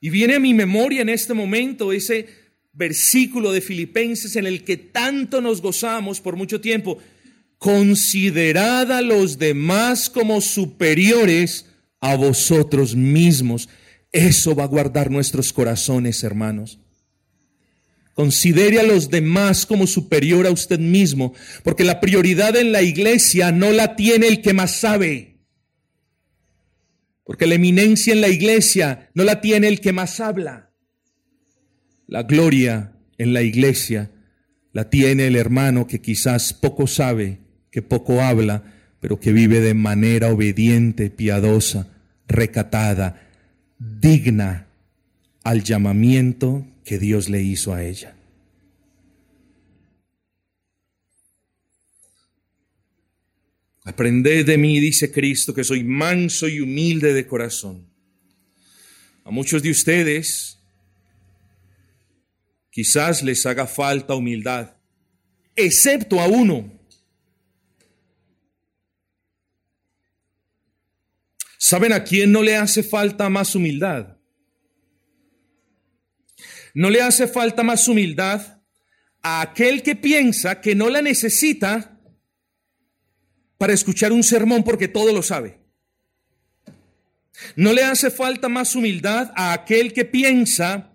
[0.00, 2.26] Y viene a mi memoria en este momento ese
[2.72, 6.98] versículo de Filipenses en el que tanto nos gozamos por mucho tiempo.
[7.58, 11.66] Considerad a los demás como superiores
[12.00, 13.68] a vosotros mismos.
[14.12, 16.78] Eso va a guardar nuestros corazones, hermanos.
[18.14, 23.52] Considere a los demás como superior a usted mismo, porque la prioridad en la iglesia
[23.52, 25.36] no la tiene el que más sabe.
[27.22, 30.72] Porque la eminencia en la iglesia no la tiene el que más habla.
[32.06, 34.10] La gloria en la iglesia
[34.72, 37.38] la tiene el hermano que quizás poco sabe,
[37.70, 38.62] que poco habla,
[39.00, 41.88] pero que vive de manera obediente, piadosa,
[42.26, 43.28] recatada,
[43.78, 44.66] digna
[45.44, 48.14] al llamamiento que Dios le hizo a ella.
[53.84, 57.88] Aprended de mí, dice Cristo, que soy manso y humilde de corazón.
[59.24, 60.58] A muchos de ustedes
[62.70, 64.76] quizás les haga falta humildad,
[65.56, 66.77] excepto a uno.
[71.68, 74.16] ¿Saben a quién no le hace falta más humildad?
[76.72, 78.62] No le hace falta más humildad
[79.20, 82.00] a aquel que piensa que no la necesita
[83.58, 85.58] para escuchar un sermón porque todo lo sabe.
[87.54, 90.94] No le hace falta más humildad a aquel que piensa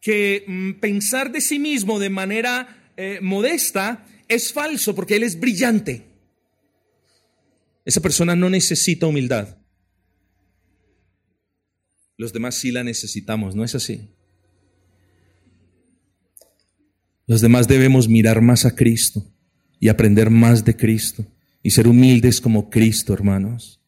[0.00, 5.38] que mm, pensar de sí mismo de manera eh, modesta es falso porque él es
[5.38, 6.06] brillante.
[7.84, 9.59] Esa persona no necesita humildad.
[12.20, 14.10] Los demás sí la necesitamos, ¿no es así?
[17.26, 19.24] Los demás debemos mirar más a Cristo
[19.78, 21.24] y aprender más de Cristo
[21.62, 23.80] y ser humildes como Cristo, hermanos.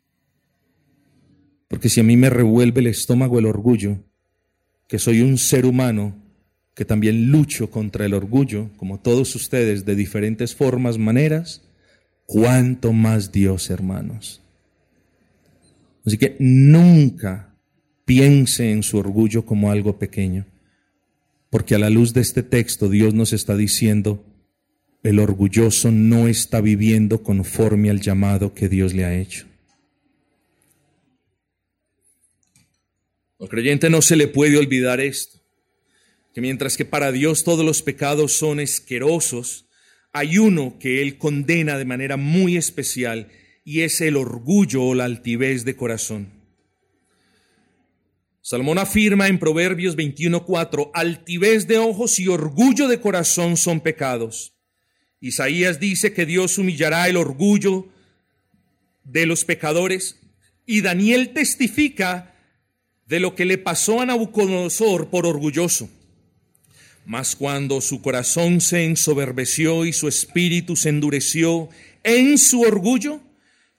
[1.68, 4.02] Porque si a mí me revuelve el estómago el orgullo,
[4.88, 6.16] que soy un ser humano
[6.74, 11.68] que también lucho contra el orgullo, como todos ustedes, de diferentes formas, maneras,
[12.24, 14.40] cuánto más Dios, hermanos.
[16.06, 17.51] Así que nunca
[18.04, 20.46] piense en su orgullo como algo pequeño.
[21.50, 24.24] Porque a la luz de este texto Dios nos está diciendo,
[25.02, 29.46] el orgulloso no está viviendo conforme al llamado que Dios le ha hecho.
[33.40, 35.40] Al creyente no se le puede olvidar esto,
[36.32, 39.66] que mientras que para Dios todos los pecados son asquerosos,
[40.12, 43.28] hay uno que Él condena de manera muy especial
[43.64, 46.31] y es el orgullo o la altivez de corazón.
[48.44, 54.52] Salomón afirma en Proverbios 21:4, altivez de ojos y orgullo de corazón son pecados.
[55.20, 57.86] Isaías dice que Dios humillará el orgullo
[59.04, 60.18] de los pecadores
[60.66, 62.34] y Daniel testifica
[63.06, 65.88] de lo que le pasó a Nabucodonosor por orgulloso.
[67.06, 71.68] Mas cuando su corazón se ensoberbeció y su espíritu se endureció
[72.02, 73.20] en su orgullo,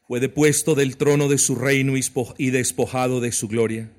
[0.08, 1.96] fue depuesto del trono de su reino
[2.38, 3.92] y despojado de su gloria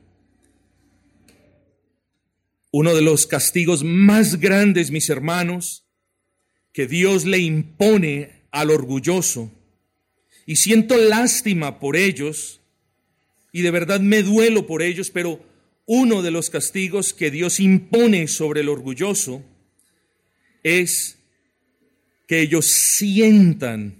[2.77, 5.85] uno de los castigos más grandes, mis hermanos,
[6.73, 9.53] que Dios le impone al orgulloso.
[10.45, 12.63] Y siento lástima por ellos,
[13.53, 15.41] y de verdad me duelo por ellos, pero
[15.87, 19.45] uno de los castigos que Dios impone sobre el orgulloso
[20.65, 21.19] es
[22.27, 23.95] que ellos sientan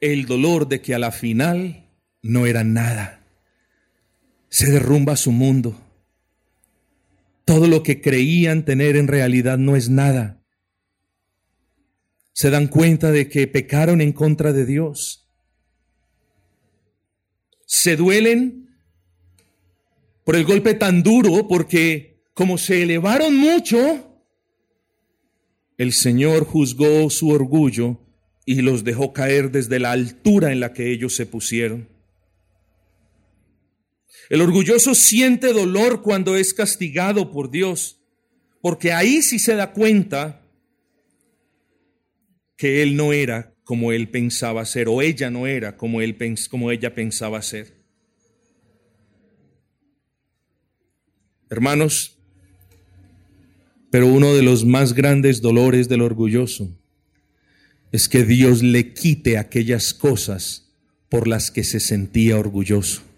[0.00, 1.86] el dolor de que a la final
[2.22, 3.24] no era nada.
[4.48, 5.80] Se derrumba su mundo
[7.50, 10.40] todo lo que creían tener en realidad no es nada.
[12.32, 15.28] Se dan cuenta de que pecaron en contra de Dios.
[17.66, 18.68] Se duelen
[20.22, 24.22] por el golpe tan duro porque como se elevaron mucho,
[25.76, 27.98] el Señor juzgó su orgullo
[28.46, 31.88] y los dejó caer desde la altura en la que ellos se pusieron.
[34.30, 38.00] El orgulloso siente dolor cuando es castigado por Dios,
[38.62, 40.46] porque ahí sí se da cuenta
[42.56, 46.16] que él no era como él pensaba ser, o ella no era como, él,
[46.48, 47.74] como ella pensaba ser.
[51.48, 52.16] Hermanos,
[53.90, 56.70] pero uno de los más grandes dolores del orgulloso
[57.90, 60.72] es que Dios le quite aquellas cosas
[61.08, 63.09] por las que se sentía orgulloso.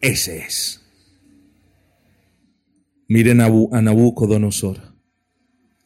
[0.00, 0.80] Ese es.
[3.08, 3.48] Miren a
[3.82, 4.94] Nabucodonosor.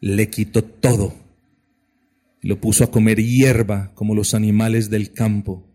[0.00, 1.14] Le quitó todo.
[2.42, 5.66] Lo puso a comer hierba como los animales del campo.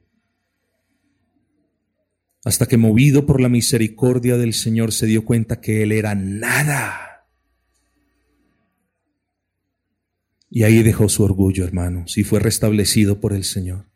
[2.46, 7.26] Hasta que movido por la misericordia del Señor se dio cuenta que él era nada.
[10.52, 13.89] Y ahí dejó su orgullo, hermanos, y fue restablecido por el Señor.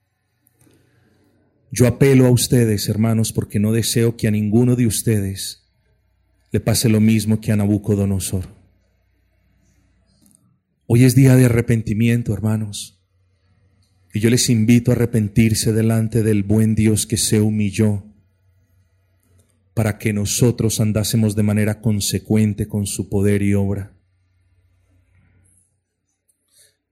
[1.76, 5.72] Yo apelo a ustedes, hermanos, porque no deseo que a ninguno de ustedes
[6.52, 8.46] le pase lo mismo que a Nabucodonosor.
[10.86, 13.04] Hoy es día de arrepentimiento, hermanos.
[14.14, 18.04] Y yo les invito a arrepentirse delante del buen Dios que se humilló
[19.74, 23.98] para que nosotros andásemos de manera consecuente con su poder y obra.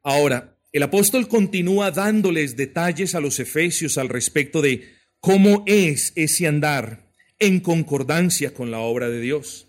[0.02, 6.48] Ahora, el apóstol continúa dándoles detalles a los efesios al respecto de cómo es ese
[6.48, 9.68] andar en concordancia con la obra de Dios.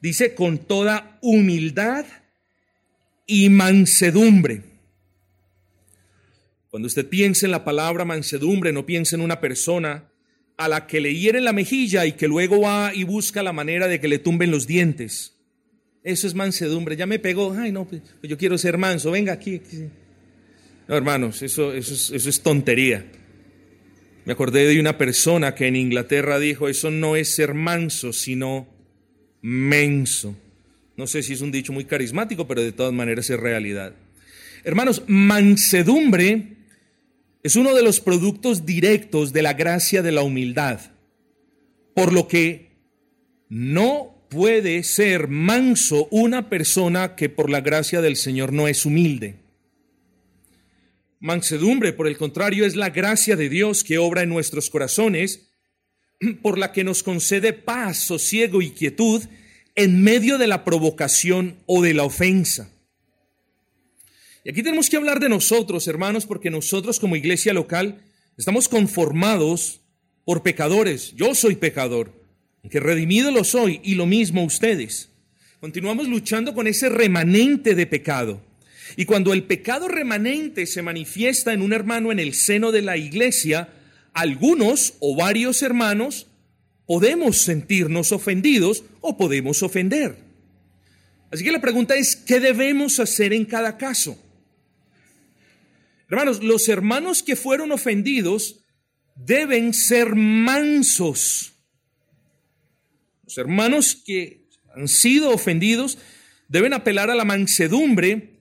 [0.00, 2.06] Dice con toda humildad
[3.26, 4.62] y mansedumbre.
[6.70, 10.10] Cuando usted piense en la palabra mansedumbre, no piense en una persona
[10.56, 13.88] a la que le hieren la mejilla y que luego va y busca la manera
[13.88, 15.34] de que le tumben los dientes.
[16.02, 16.96] Eso es mansedumbre.
[16.96, 17.52] Ya me pegó.
[17.52, 19.10] Ay, no, pues, pues yo quiero ser manso.
[19.10, 19.60] Venga aquí.
[20.86, 23.06] No, hermanos, eso, eso, es, eso es tontería.
[24.24, 28.66] Me acordé de una persona que en Inglaterra dijo, eso no es ser manso, sino
[29.42, 30.36] menso.
[30.96, 33.94] No sé si es un dicho muy carismático, pero de todas maneras es realidad.
[34.62, 36.54] Hermanos, mansedumbre
[37.42, 40.80] es uno de los productos directos de la gracia de la humildad,
[41.94, 42.70] por lo que
[43.50, 49.43] no puede ser manso una persona que por la gracia del Señor no es humilde.
[51.24, 55.48] Mansedumbre, por el contrario, es la gracia de Dios que obra en nuestros corazones,
[56.42, 59.22] por la que nos concede paz, sosiego y quietud
[59.74, 62.70] en medio de la provocación o de la ofensa.
[64.44, 68.02] Y aquí tenemos que hablar de nosotros, hermanos, porque nosotros como iglesia local
[68.36, 69.80] estamos conformados
[70.26, 71.14] por pecadores.
[71.16, 72.12] Yo soy pecador,
[72.68, 75.08] que redimido lo soy, y lo mismo ustedes.
[75.58, 78.42] Continuamos luchando con ese remanente de pecado.
[78.96, 82.96] Y cuando el pecado remanente se manifiesta en un hermano en el seno de la
[82.96, 83.68] iglesia,
[84.12, 86.28] algunos o varios hermanos
[86.86, 90.16] podemos sentirnos ofendidos o podemos ofender.
[91.30, 94.16] Así que la pregunta es, ¿qué debemos hacer en cada caso?
[96.08, 98.60] Hermanos, los hermanos que fueron ofendidos
[99.16, 101.52] deben ser mansos.
[103.24, 105.98] Los hermanos que han sido ofendidos
[106.48, 108.33] deben apelar a la mansedumbre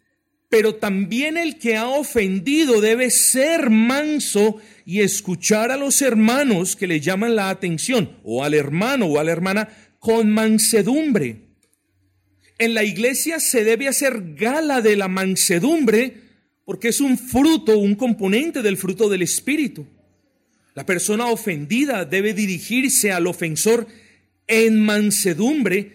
[0.54, 6.86] pero también el que ha ofendido debe ser manso y escuchar a los hermanos que
[6.86, 11.56] le llaman la atención, o al hermano o a la hermana, con mansedumbre.
[12.60, 16.18] En la iglesia se debe hacer gala de la mansedumbre
[16.66, 19.88] porque es un fruto, un componente del fruto del Espíritu.
[20.76, 23.88] La persona ofendida debe dirigirse al ofensor
[24.46, 25.94] en mansedumbre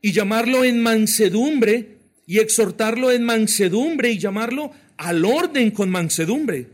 [0.00, 1.97] y llamarlo en mansedumbre
[2.28, 6.68] y exhortarlo en mansedumbre y llamarlo al orden con mansedumbre.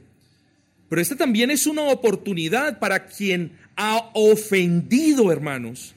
[0.89, 5.95] Pero esta también es una oportunidad para quien ha ofendido, hermanos.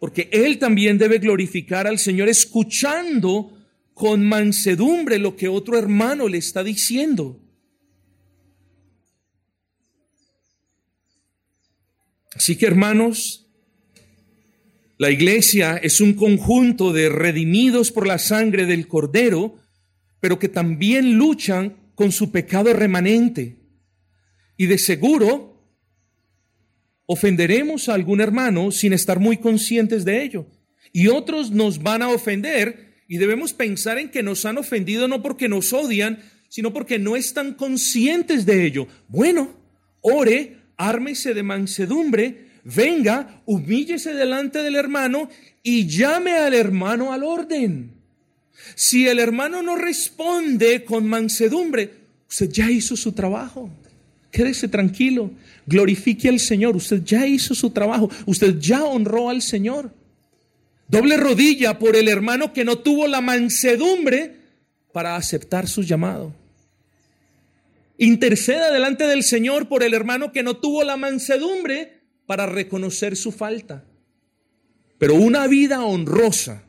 [0.00, 3.52] Porque él también debe glorificar al Señor escuchando
[3.92, 7.38] con mansedumbre lo que otro hermano le está diciendo.
[12.34, 13.47] Así que hermanos,
[14.98, 19.56] la iglesia es un conjunto de redimidos por la sangre del Cordero,
[20.18, 23.60] pero que también luchan con su pecado remanente.
[24.56, 25.62] Y de seguro
[27.06, 30.46] ofenderemos a algún hermano sin estar muy conscientes de ello.
[30.92, 35.22] Y otros nos van a ofender y debemos pensar en que nos han ofendido no
[35.22, 36.18] porque nos odian,
[36.48, 38.88] sino porque no están conscientes de ello.
[39.06, 39.56] Bueno,
[40.00, 45.28] ore, ármese de mansedumbre, venga, humíllese delante del hermano
[45.62, 47.92] y llame al hermano al orden.
[48.74, 51.90] Si el hermano no responde con mansedumbre,
[52.28, 53.70] usted ya hizo su trabajo.
[54.30, 55.30] Quédese tranquilo,
[55.66, 56.76] glorifique al Señor.
[56.76, 59.92] Usted ya hizo su trabajo, usted ya honró al Señor.
[60.88, 64.36] Doble rodilla por el hermano que no tuvo la mansedumbre
[64.92, 66.34] para aceptar su llamado.
[67.96, 71.97] Interceda delante del Señor por el hermano que no tuvo la mansedumbre
[72.28, 73.86] para reconocer su falta.
[74.98, 76.62] Pero una vida honrosa,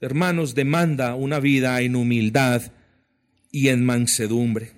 [0.00, 2.62] hermanos, demanda una vida en humildad
[3.52, 4.72] y en mansedumbre.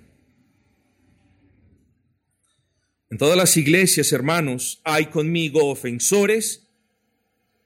[3.11, 6.67] En todas las iglesias, hermanos, hay conmigo ofensores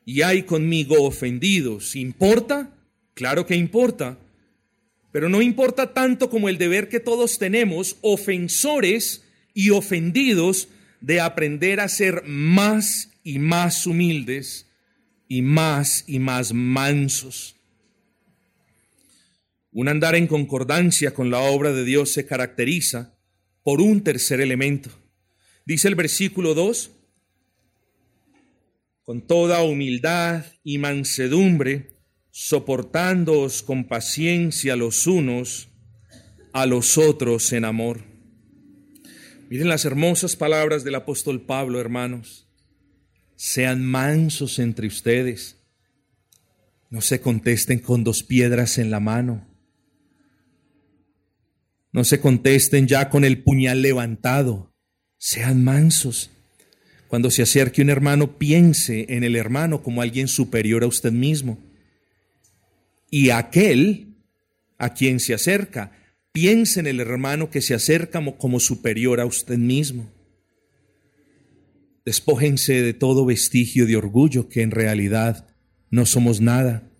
[0.04, 1.96] y hay conmigo ofendidos.
[1.96, 2.70] ¿Importa?
[3.14, 4.18] Claro que importa.
[5.10, 9.24] Pero no importa tanto como el deber que todos tenemos, ofensores
[9.54, 10.68] y ofendidos,
[11.00, 14.68] de aprender a ser más y más humildes
[15.28, 17.56] y más y más mansos.
[19.72, 23.14] Un andar en concordancia con la obra de Dios se caracteriza
[23.62, 24.90] por un tercer elemento
[25.66, 26.92] Dice el versículo 2,
[29.02, 31.98] con toda humildad y mansedumbre,
[32.30, 35.68] soportándoos con paciencia los unos
[36.52, 38.04] a los otros en amor.
[39.48, 42.48] Miren las hermosas palabras del apóstol Pablo, hermanos.
[43.36, 45.56] Sean mansos entre ustedes.
[46.90, 49.46] No se contesten con dos piedras en la mano.
[51.92, 54.74] No se contesten ya con el puñal levantado.
[55.16, 56.30] Sean mansos.
[57.06, 61.62] Cuando se acerque un hermano, piense en el hermano como alguien superior a usted mismo.
[63.10, 64.16] Y aquel
[64.76, 65.92] a quien se acerca,
[66.36, 70.12] piense en el hermano que se acerca como, superior a usted mismo.
[72.04, 75.46] Despójense de todo vestigio de orgullo, que en realidad
[75.90, 76.90] no somos nada.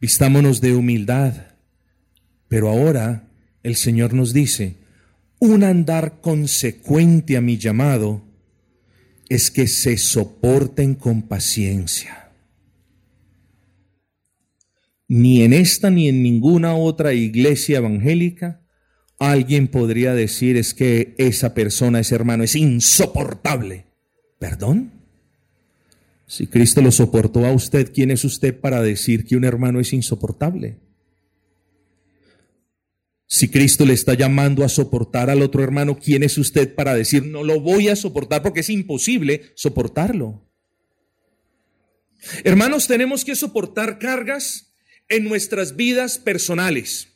[0.00, 1.34] Vistámonos de humildad.
[2.48, 3.28] Pero ahora
[3.62, 4.76] el Señor nos dice,
[5.40, 8.24] un andar consecuente a mi llamado
[9.28, 12.23] es que se soporten con paciencia.
[15.08, 18.62] Ni en esta ni en ninguna otra iglesia evangélica
[19.18, 23.86] alguien podría decir es que esa persona, ese hermano, es insoportable.
[24.38, 24.92] ¿Perdón?
[26.26, 29.92] Si Cristo lo soportó a usted, ¿quién es usted para decir que un hermano es
[29.92, 30.78] insoportable?
[33.26, 37.26] Si Cristo le está llamando a soportar al otro hermano, ¿quién es usted para decir
[37.26, 40.48] no lo voy a soportar porque es imposible soportarlo?
[42.42, 44.73] Hermanos, tenemos que soportar cargas
[45.08, 47.08] en nuestras vidas personales.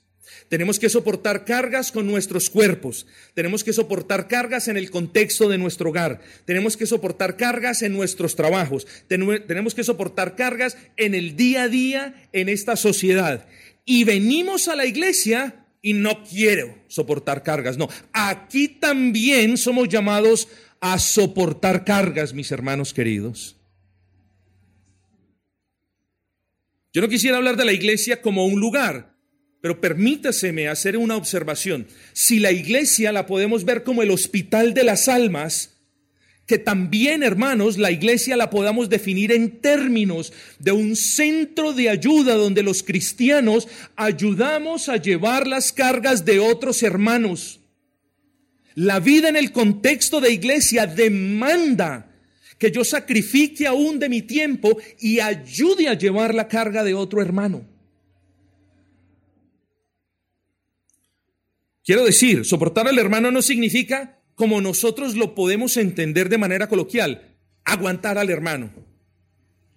[0.48, 3.06] Tenemos que soportar cargas con nuestros cuerpos.
[3.34, 6.20] Tenemos que soportar cargas en el contexto de nuestro hogar.
[6.46, 8.86] Tenemos que soportar cargas en nuestros trabajos.
[9.08, 13.46] Tenemos que soportar cargas en el día a día en esta sociedad.
[13.84, 17.76] Y venimos a la iglesia y no quiero soportar cargas.
[17.76, 20.48] No, aquí también somos llamados
[20.80, 23.57] a soportar cargas, mis hermanos queridos.
[26.92, 29.14] Yo no quisiera hablar de la iglesia como un lugar,
[29.60, 31.86] pero permítaseme hacer una observación.
[32.12, 35.78] Si la iglesia la podemos ver como el hospital de las almas,
[36.46, 42.36] que también, hermanos, la iglesia la podamos definir en términos de un centro de ayuda
[42.36, 47.60] donde los cristianos ayudamos a llevar las cargas de otros hermanos.
[48.74, 52.07] La vida en el contexto de iglesia demanda
[52.58, 57.22] que yo sacrifique aún de mi tiempo y ayude a llevar la carga de otro
[57.22, 57.64] hermano.
[61.84, 67.36] Quiero decir, soportar al hermano no significa como nosotros lo podemos entender de manera coloquial,
[67.64, 68.70] aguantar al hermano.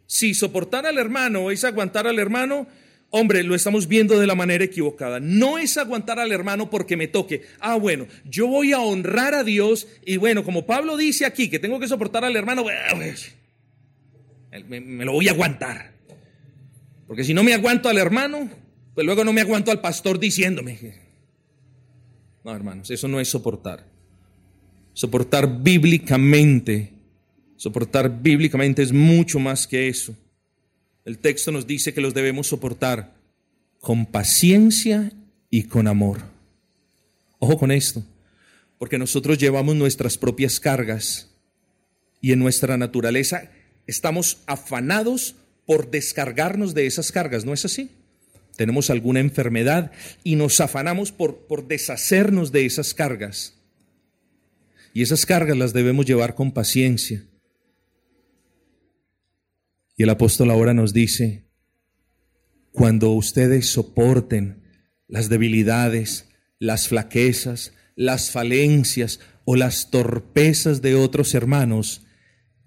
[0.07, 2.67] Si soportar al hermano es aguantar al hermano,
[3.11, 5.19] hombre, lo estamos viendo de la manera equivocada.
[5.19, 7.43] No es aguantar al hermano porque me toque.
[7.59, 11.59] Ah, bueno, yo voy a honrar a Dios y bueno, como Pablo dice aquí que
[11.59, 12.65] tengo que soportar al hermano,
[14.67, 15.91] me, me lo voy a aguantar.
[17.05, 18.49] Porque si no me aguanto al hermano,
[18.95, 20.79] pues luego no me aguanto al pastor diciéndome.
[22.43, 23.85] No, hermanos, eso no es soportar.
[24.93, 26.93] Soportar bíblicamente,
[27.55, 30.15] soportar bíblicamente es mucho más que eso.
[31.05, 33.15] El texto nos dice que los debemos soportar
[33.79, 35.11] con paciencia
[35.49, 36.21] y con amor.
[37.39, 38.03] Ojo con esto,
[38.77, 41.31] porque nosotros llevamos nuestras propias cargas
[42.21, 43.51] y en nuestra naturaleza
[43.87, 45.35] estamos afanados
[45.65, 47.89] por descargarnos de esas cargas, ¿no es así?
[48.55, 49.91] Tenemos alguna enfermedad
[50.23, 53.55] y nos afanamos por, por deshacernos de esas cargas.
[54.93, 57.23] Y esas cargas las debemos llevar con paciencia.
[60.01, 61.45] Y el apóstol ahora nos dice,
[62.71, 64.63] cuando ustedes soporten
[65.07, 66.27] las debilidades,
[66.57, 72.07] las flaquezas, las falencias o las torpezas de otros hermanos,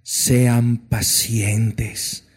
[0.04, 2.28] sean pacientes.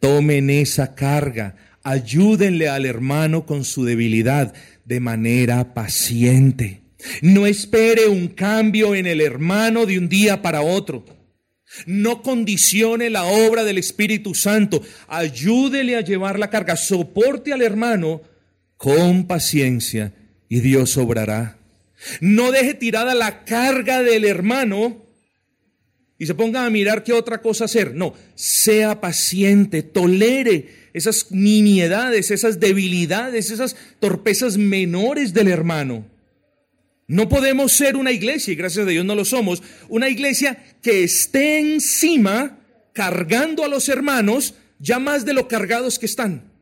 [0.00, 4.54] Tomen esa carga, ayúdenle al hermano con su debilidad
[4.86, 6.80] de manera paciente.
[7.20, 11.17] No espere un cambio en el hermano de un día para otro.
[11.86, 14.82] No condicione la obra del Espíritu Santo.
[15.06, 16.76] Ayúdele a llevar la carga.
[16.76, 18.22] Soporte al hermano
[18.76, 20.12] con paciencia
[20.48, 21.58] y Dios obrará.
[22.20, 25.04] No deje tirada la carga del hermano
[26.18, 27.94] y se ponga a mirar qué otra cosa hacer.
[27.94, 36.06] No, sea paciente, tolere esas nimiedades, esas debilidades, esas torpezas menores del hermano.
[37.08, 41.04] No podemos ser una iglesia, y gracias a Dios no lo somos, una iglesia que
[41.04, 42.58] esté encima
[42.92, 46.52] cargando a los hermanos ya más de lo cargados que están.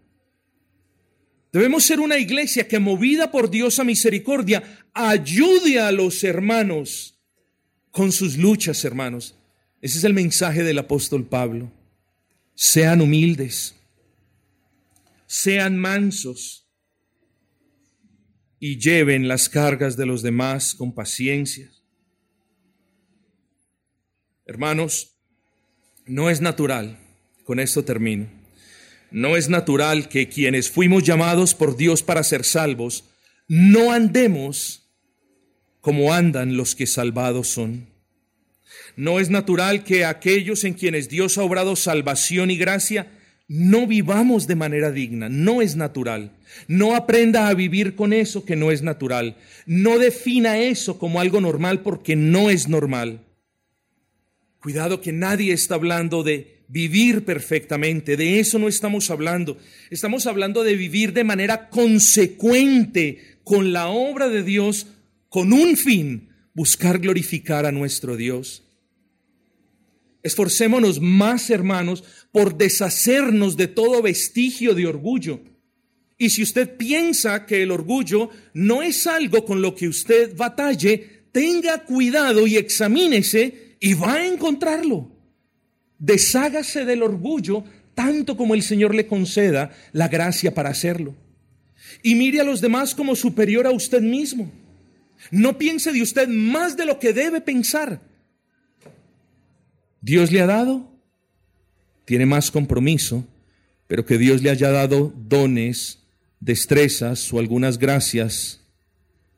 [1.53, 4.63] Debemos ser una iglesia que movida por Dios a misericordia
[4.95, 7.19] ayude a los hermanos
[7.91, 9.35] con sus luchas, hermanos.
[9.83, 11.73] Ese es el mensaje del apóstol Pablo.
[12.55, 13.75] Sean humildes,
[15.27, 16.66] sean mansos
[18.59, 21.71] y lleven las cargas de los demás con paciencia.
[24.47, 25.17] Hermanos,
[26.07, 26.99] no es natural,
[27.45, 28.29] con esto termino,
[29.11, 33.05] no es natural que quienes fuimos llamados por Dios para ser salvos,
[33.49, 34.91] no andemos
[35.81, 37.89] como andan los que salvados son.
[38.97, 43.16] No es natural que aquellos en quienes Dios ha obrado salvación y gracia
[43.49, 46.33] no vivamos de manera digna, no es natural.
[46.67, 49.37] No aprenda a vivir con eso que no es natural.
[49.67, 53.21] No defina eso como algo normal porque no es normal.
[54.61, 59.59] Cuidado que nadie está hablando de vivir perfectamente, de eso no estamos hablando.
[59.91, 64.89] Estamos hablando de vivir de manera consecuente con la obra de Dios,
[65.29, 68.65] con un fin, buscar glorificar a nuestro Dios.
[70.25, 72.03] Esforcémonos más, hermanos,
[72.37, 75.41] por deshacernos de todo vestigio de orgullo.
[76.19, 81.23] Y si usted piensa que el orgullo no es algo con lo que usted batalle,
[81.33, 85.11] tenga cuidado y examínese y va a encontrarlo.
[85.99, 87.65] Deshágase del orgullo
[87.95, 91.15] tanto como el Señor le conceda la gracia para hacerlo.
[92.03, 94.53] Y mire a los demás como superior a usted mismo.
[95.31, 98.03] No piense de usted más de lo que debe pensar.
[100.03, 100.96] Dios le ha dado,
[102.07, 103.27] tiene más compromiso,
[103.87, 105.99] pero que Dios le haya dado dones,
[106.41, 108.61] destrezas o algunas gracias,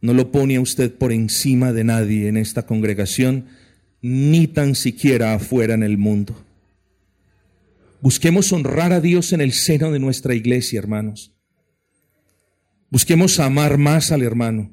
[0.01, 3.47] no lo pone a usted por encima de nadie en esta congregación,
[4.01, 6.37] ni tan siquiera afuera en el mundo.
[8.01, 11.33] Busquemos honrar a Dios en el seno de nuestra iglesia, hermanos.
[12.91, 14.71] Busquemos amar más al hermano.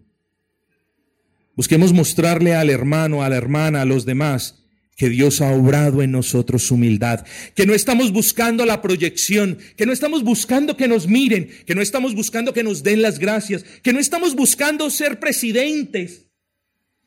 [1.56, 4.65] Busquemos mostrarle al hermano, a la hermana, a los demás,
[4.96, 9.92] que Dios ha obrado en nosotros humildad, que no estamos buscando la proyección, que no
[9.92, 13.92] estamos buscando que nos miren, que no estamos buscando que nos den las gracias, que
[13.92, 16.28] no estamos buscando ser presidentes,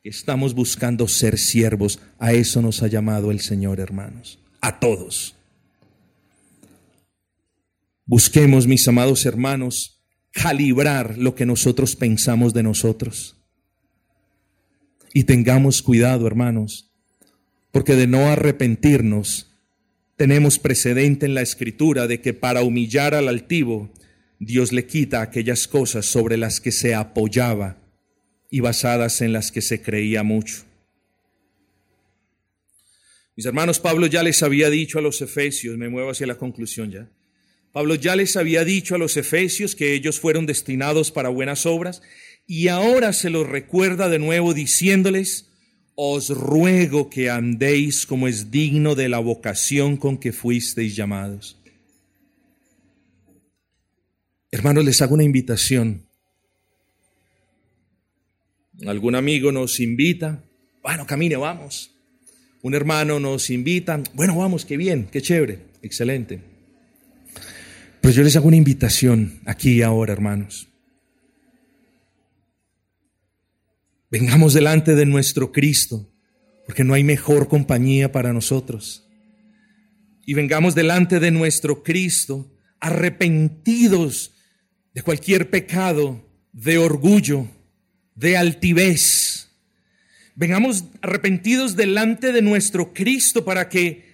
[0.03, 1.99] que estamos buscando ser siervos.
[2.19, 5.35] A eso nos ha llamado el Señor, hermanos, a todos.
[8.05, 13.35] Busquemos, mis amados hermanos, calibrar lo que nosotros pensamos de nosotros.
[15.11, 16.88] Y tengamos cuidado, hermanos,
[17.71, 19.49] porque de no arrepentirnos,
[20.15, 23.89] tenemos precedente en la escritura de que para humillar al altivo,
[24.39, 27.77] Dios le quita aquellas cosas sobre las que se apoyaba
[28.49, 30.65] y basadas en las que se creía mucho.
[33.35, 36.91] Mis hermanos, Pablo ya les había dicho a los efesios, me muevo hacia la conclusión
[36.91, 37.09] ya,
[37.71, 42.01] Pablo ya les había dicho a los efesios que ellos fueron destinados para buenas obras
[42.47, 45.48] y ahora se los recuerda de nuevo diciéndoles,
[46.01, 51.57] os ruego que andéis como es digno de la vocación con que fuisteis llamados.
[54.49, 56.03] Hermanos, les hago una invitación.
[58.87, 60.41] Algún amigo nos invita,
[60.81, 61.91] bueno, camine, vamos.
[62.61, 66.39] Un hermano nos invita, bueno, vamos, qué bien, qué chévere, excelente.
[67.99, 70.69] Pues yo les hago una invitación aquí y ahora, hermanos.
[74.11, 76.11] Vengamos delante de nuestro Cristo,
[76.65, 79.05] porque no hay mejor compañía para nosotros.
[80.25, 84.31] y vengamos delante de nuestro Cristo arrepentidos
[84.93, 87.47] de cualquier pecado, de orgullo,
[88.13, 89.49] de altivez.
[90.35, 94.05] Vengamos arrepentidos delante de nuestro Cristo para que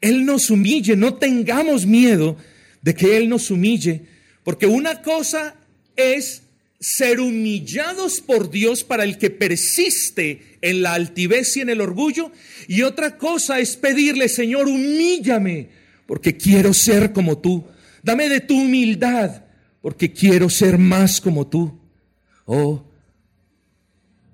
[0.00, 2.36] Él nos humille, no tengamos miedo
[2.80, 4.06] de que Él nos humille,
[4.44, 5.56] porque una cosa
[5.96, 6.43] es
[6.80, 12.30] ser humillados por Dios para el que persiste en la altivez y en el orgullo,
[12.68, 15.70] y otra cosa es pedirle, Señor, humíllame,
[16.06, 17.64] porque quiero ser como tú.
[18.02, 19.44] Dame de tu humildad,
[19.80, 21.80] porque quiero ser más como tú.
[22.44, 22.84] Oh,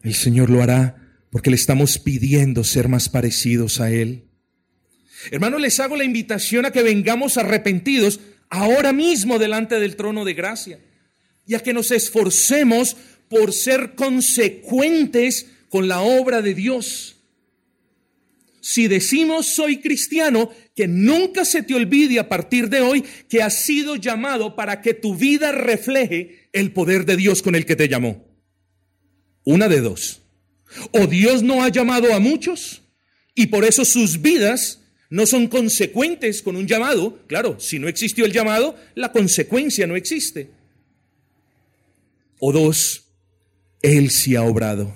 [0.02, 0.96] el Señor lo hará
[1.30, 4.24] porque le estamos pidiendo ser más parecidos a Él.
[5.30, 8.18] Hermanos, les hago la invitación a que vengamos arrepentidos
[8.48, 10.80] ahora mismo delante del trono de gracia
[11.50, 12.96] y a que nos esforcemos
[13.28, 17.16] por ser consecuentes con la obra de Dios.
[18.60, 23.64] Si decimos soy cristiano, que nunca se te olvide a partir de hoy que has
[23.64, 27.88] sido llamado para que tu vida refleje el poder de Dios con el que te
[27.88, 28.24] llamó.
[29.42, 30.20] Una de dos.
[30.92, 32.82] O Dios no ha llamado a muchos
[33.34, 37.18] y por eso sus vidas no son consecuentes con un llamado.
[37.26, 40.59] Claro, si no existió el llamado, la consecuencia no existe.
[42.40, 43.12] O dos,
[43.82, 44.92] Él sí ha obrado,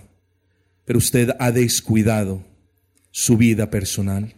[0.84, 2.44] pero usted ha descuidado
[3.10, 4.34] su vida personal.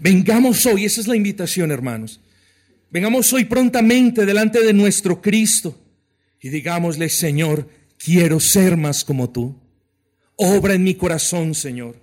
[0.00, 2.20] Vengamos hoy, esa es la invitación, hermanos.
[2.90, 5.78] Vengamos hoy prontamente delante de nuestro Cristo
[6.40, 7.68] y digámosle, Señor,
[7.98, 9.60] quiero ser más como tú.
[10.36, 12.00] Obra en mi corazón, Señor.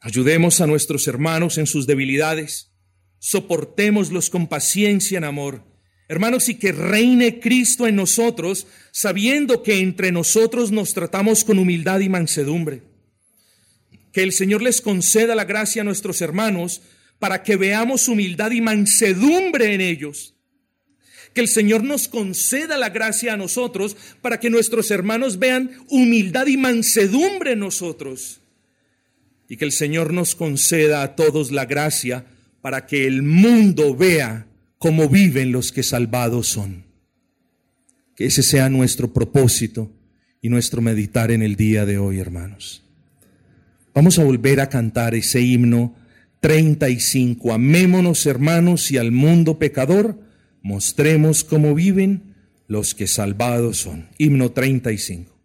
[0.00, 2.72] Ayudemos a nuestros hermanos en sus debilidades.
[3.18, 5.69] Soportémoslos con paciencia en amor.
[6.10, 12.00] Hermanos, y que reine Cristo en nosotros, sabiendo que entre nosotros nos tratamos con humildad
[12.00, 12.82] y mansedumbre.
[14.12, 16.82] Que el Señor les conceda la gracia a nuestros hermanos
[17.20, 20.34] para que veamos humildad y mansedumbre en ellos.
[21.32, 26.48] Que el Señor nos conceda la gracia a nosotros para que nuestros hermanos vean humildad
[26.48, 28.40] y mansedumbre en nosotros
[29.48, 32.26] y que el Señor nos conceda a todos la gracia
[32.62, 34.48] para que el mundo vea
[34.80, 36.84] cómo viven los que salvados son.
[38.16, 39.92] Que ese sea nuestro propósito
[40.40, 42.82] y nuestro meditar en el día de hoy, hermanos.
[43.94, 45.94] Vamos a volver a cantar ese himno
[46.40, 47.52] 35.
[47.52, 50.18] Amémonos, hermanos, y al mundo pecador
[50.62, 52.34] mostremos cómo viven
[52.66, 54.08] los que salvados son.
[54.16, 55.39] Himno 35.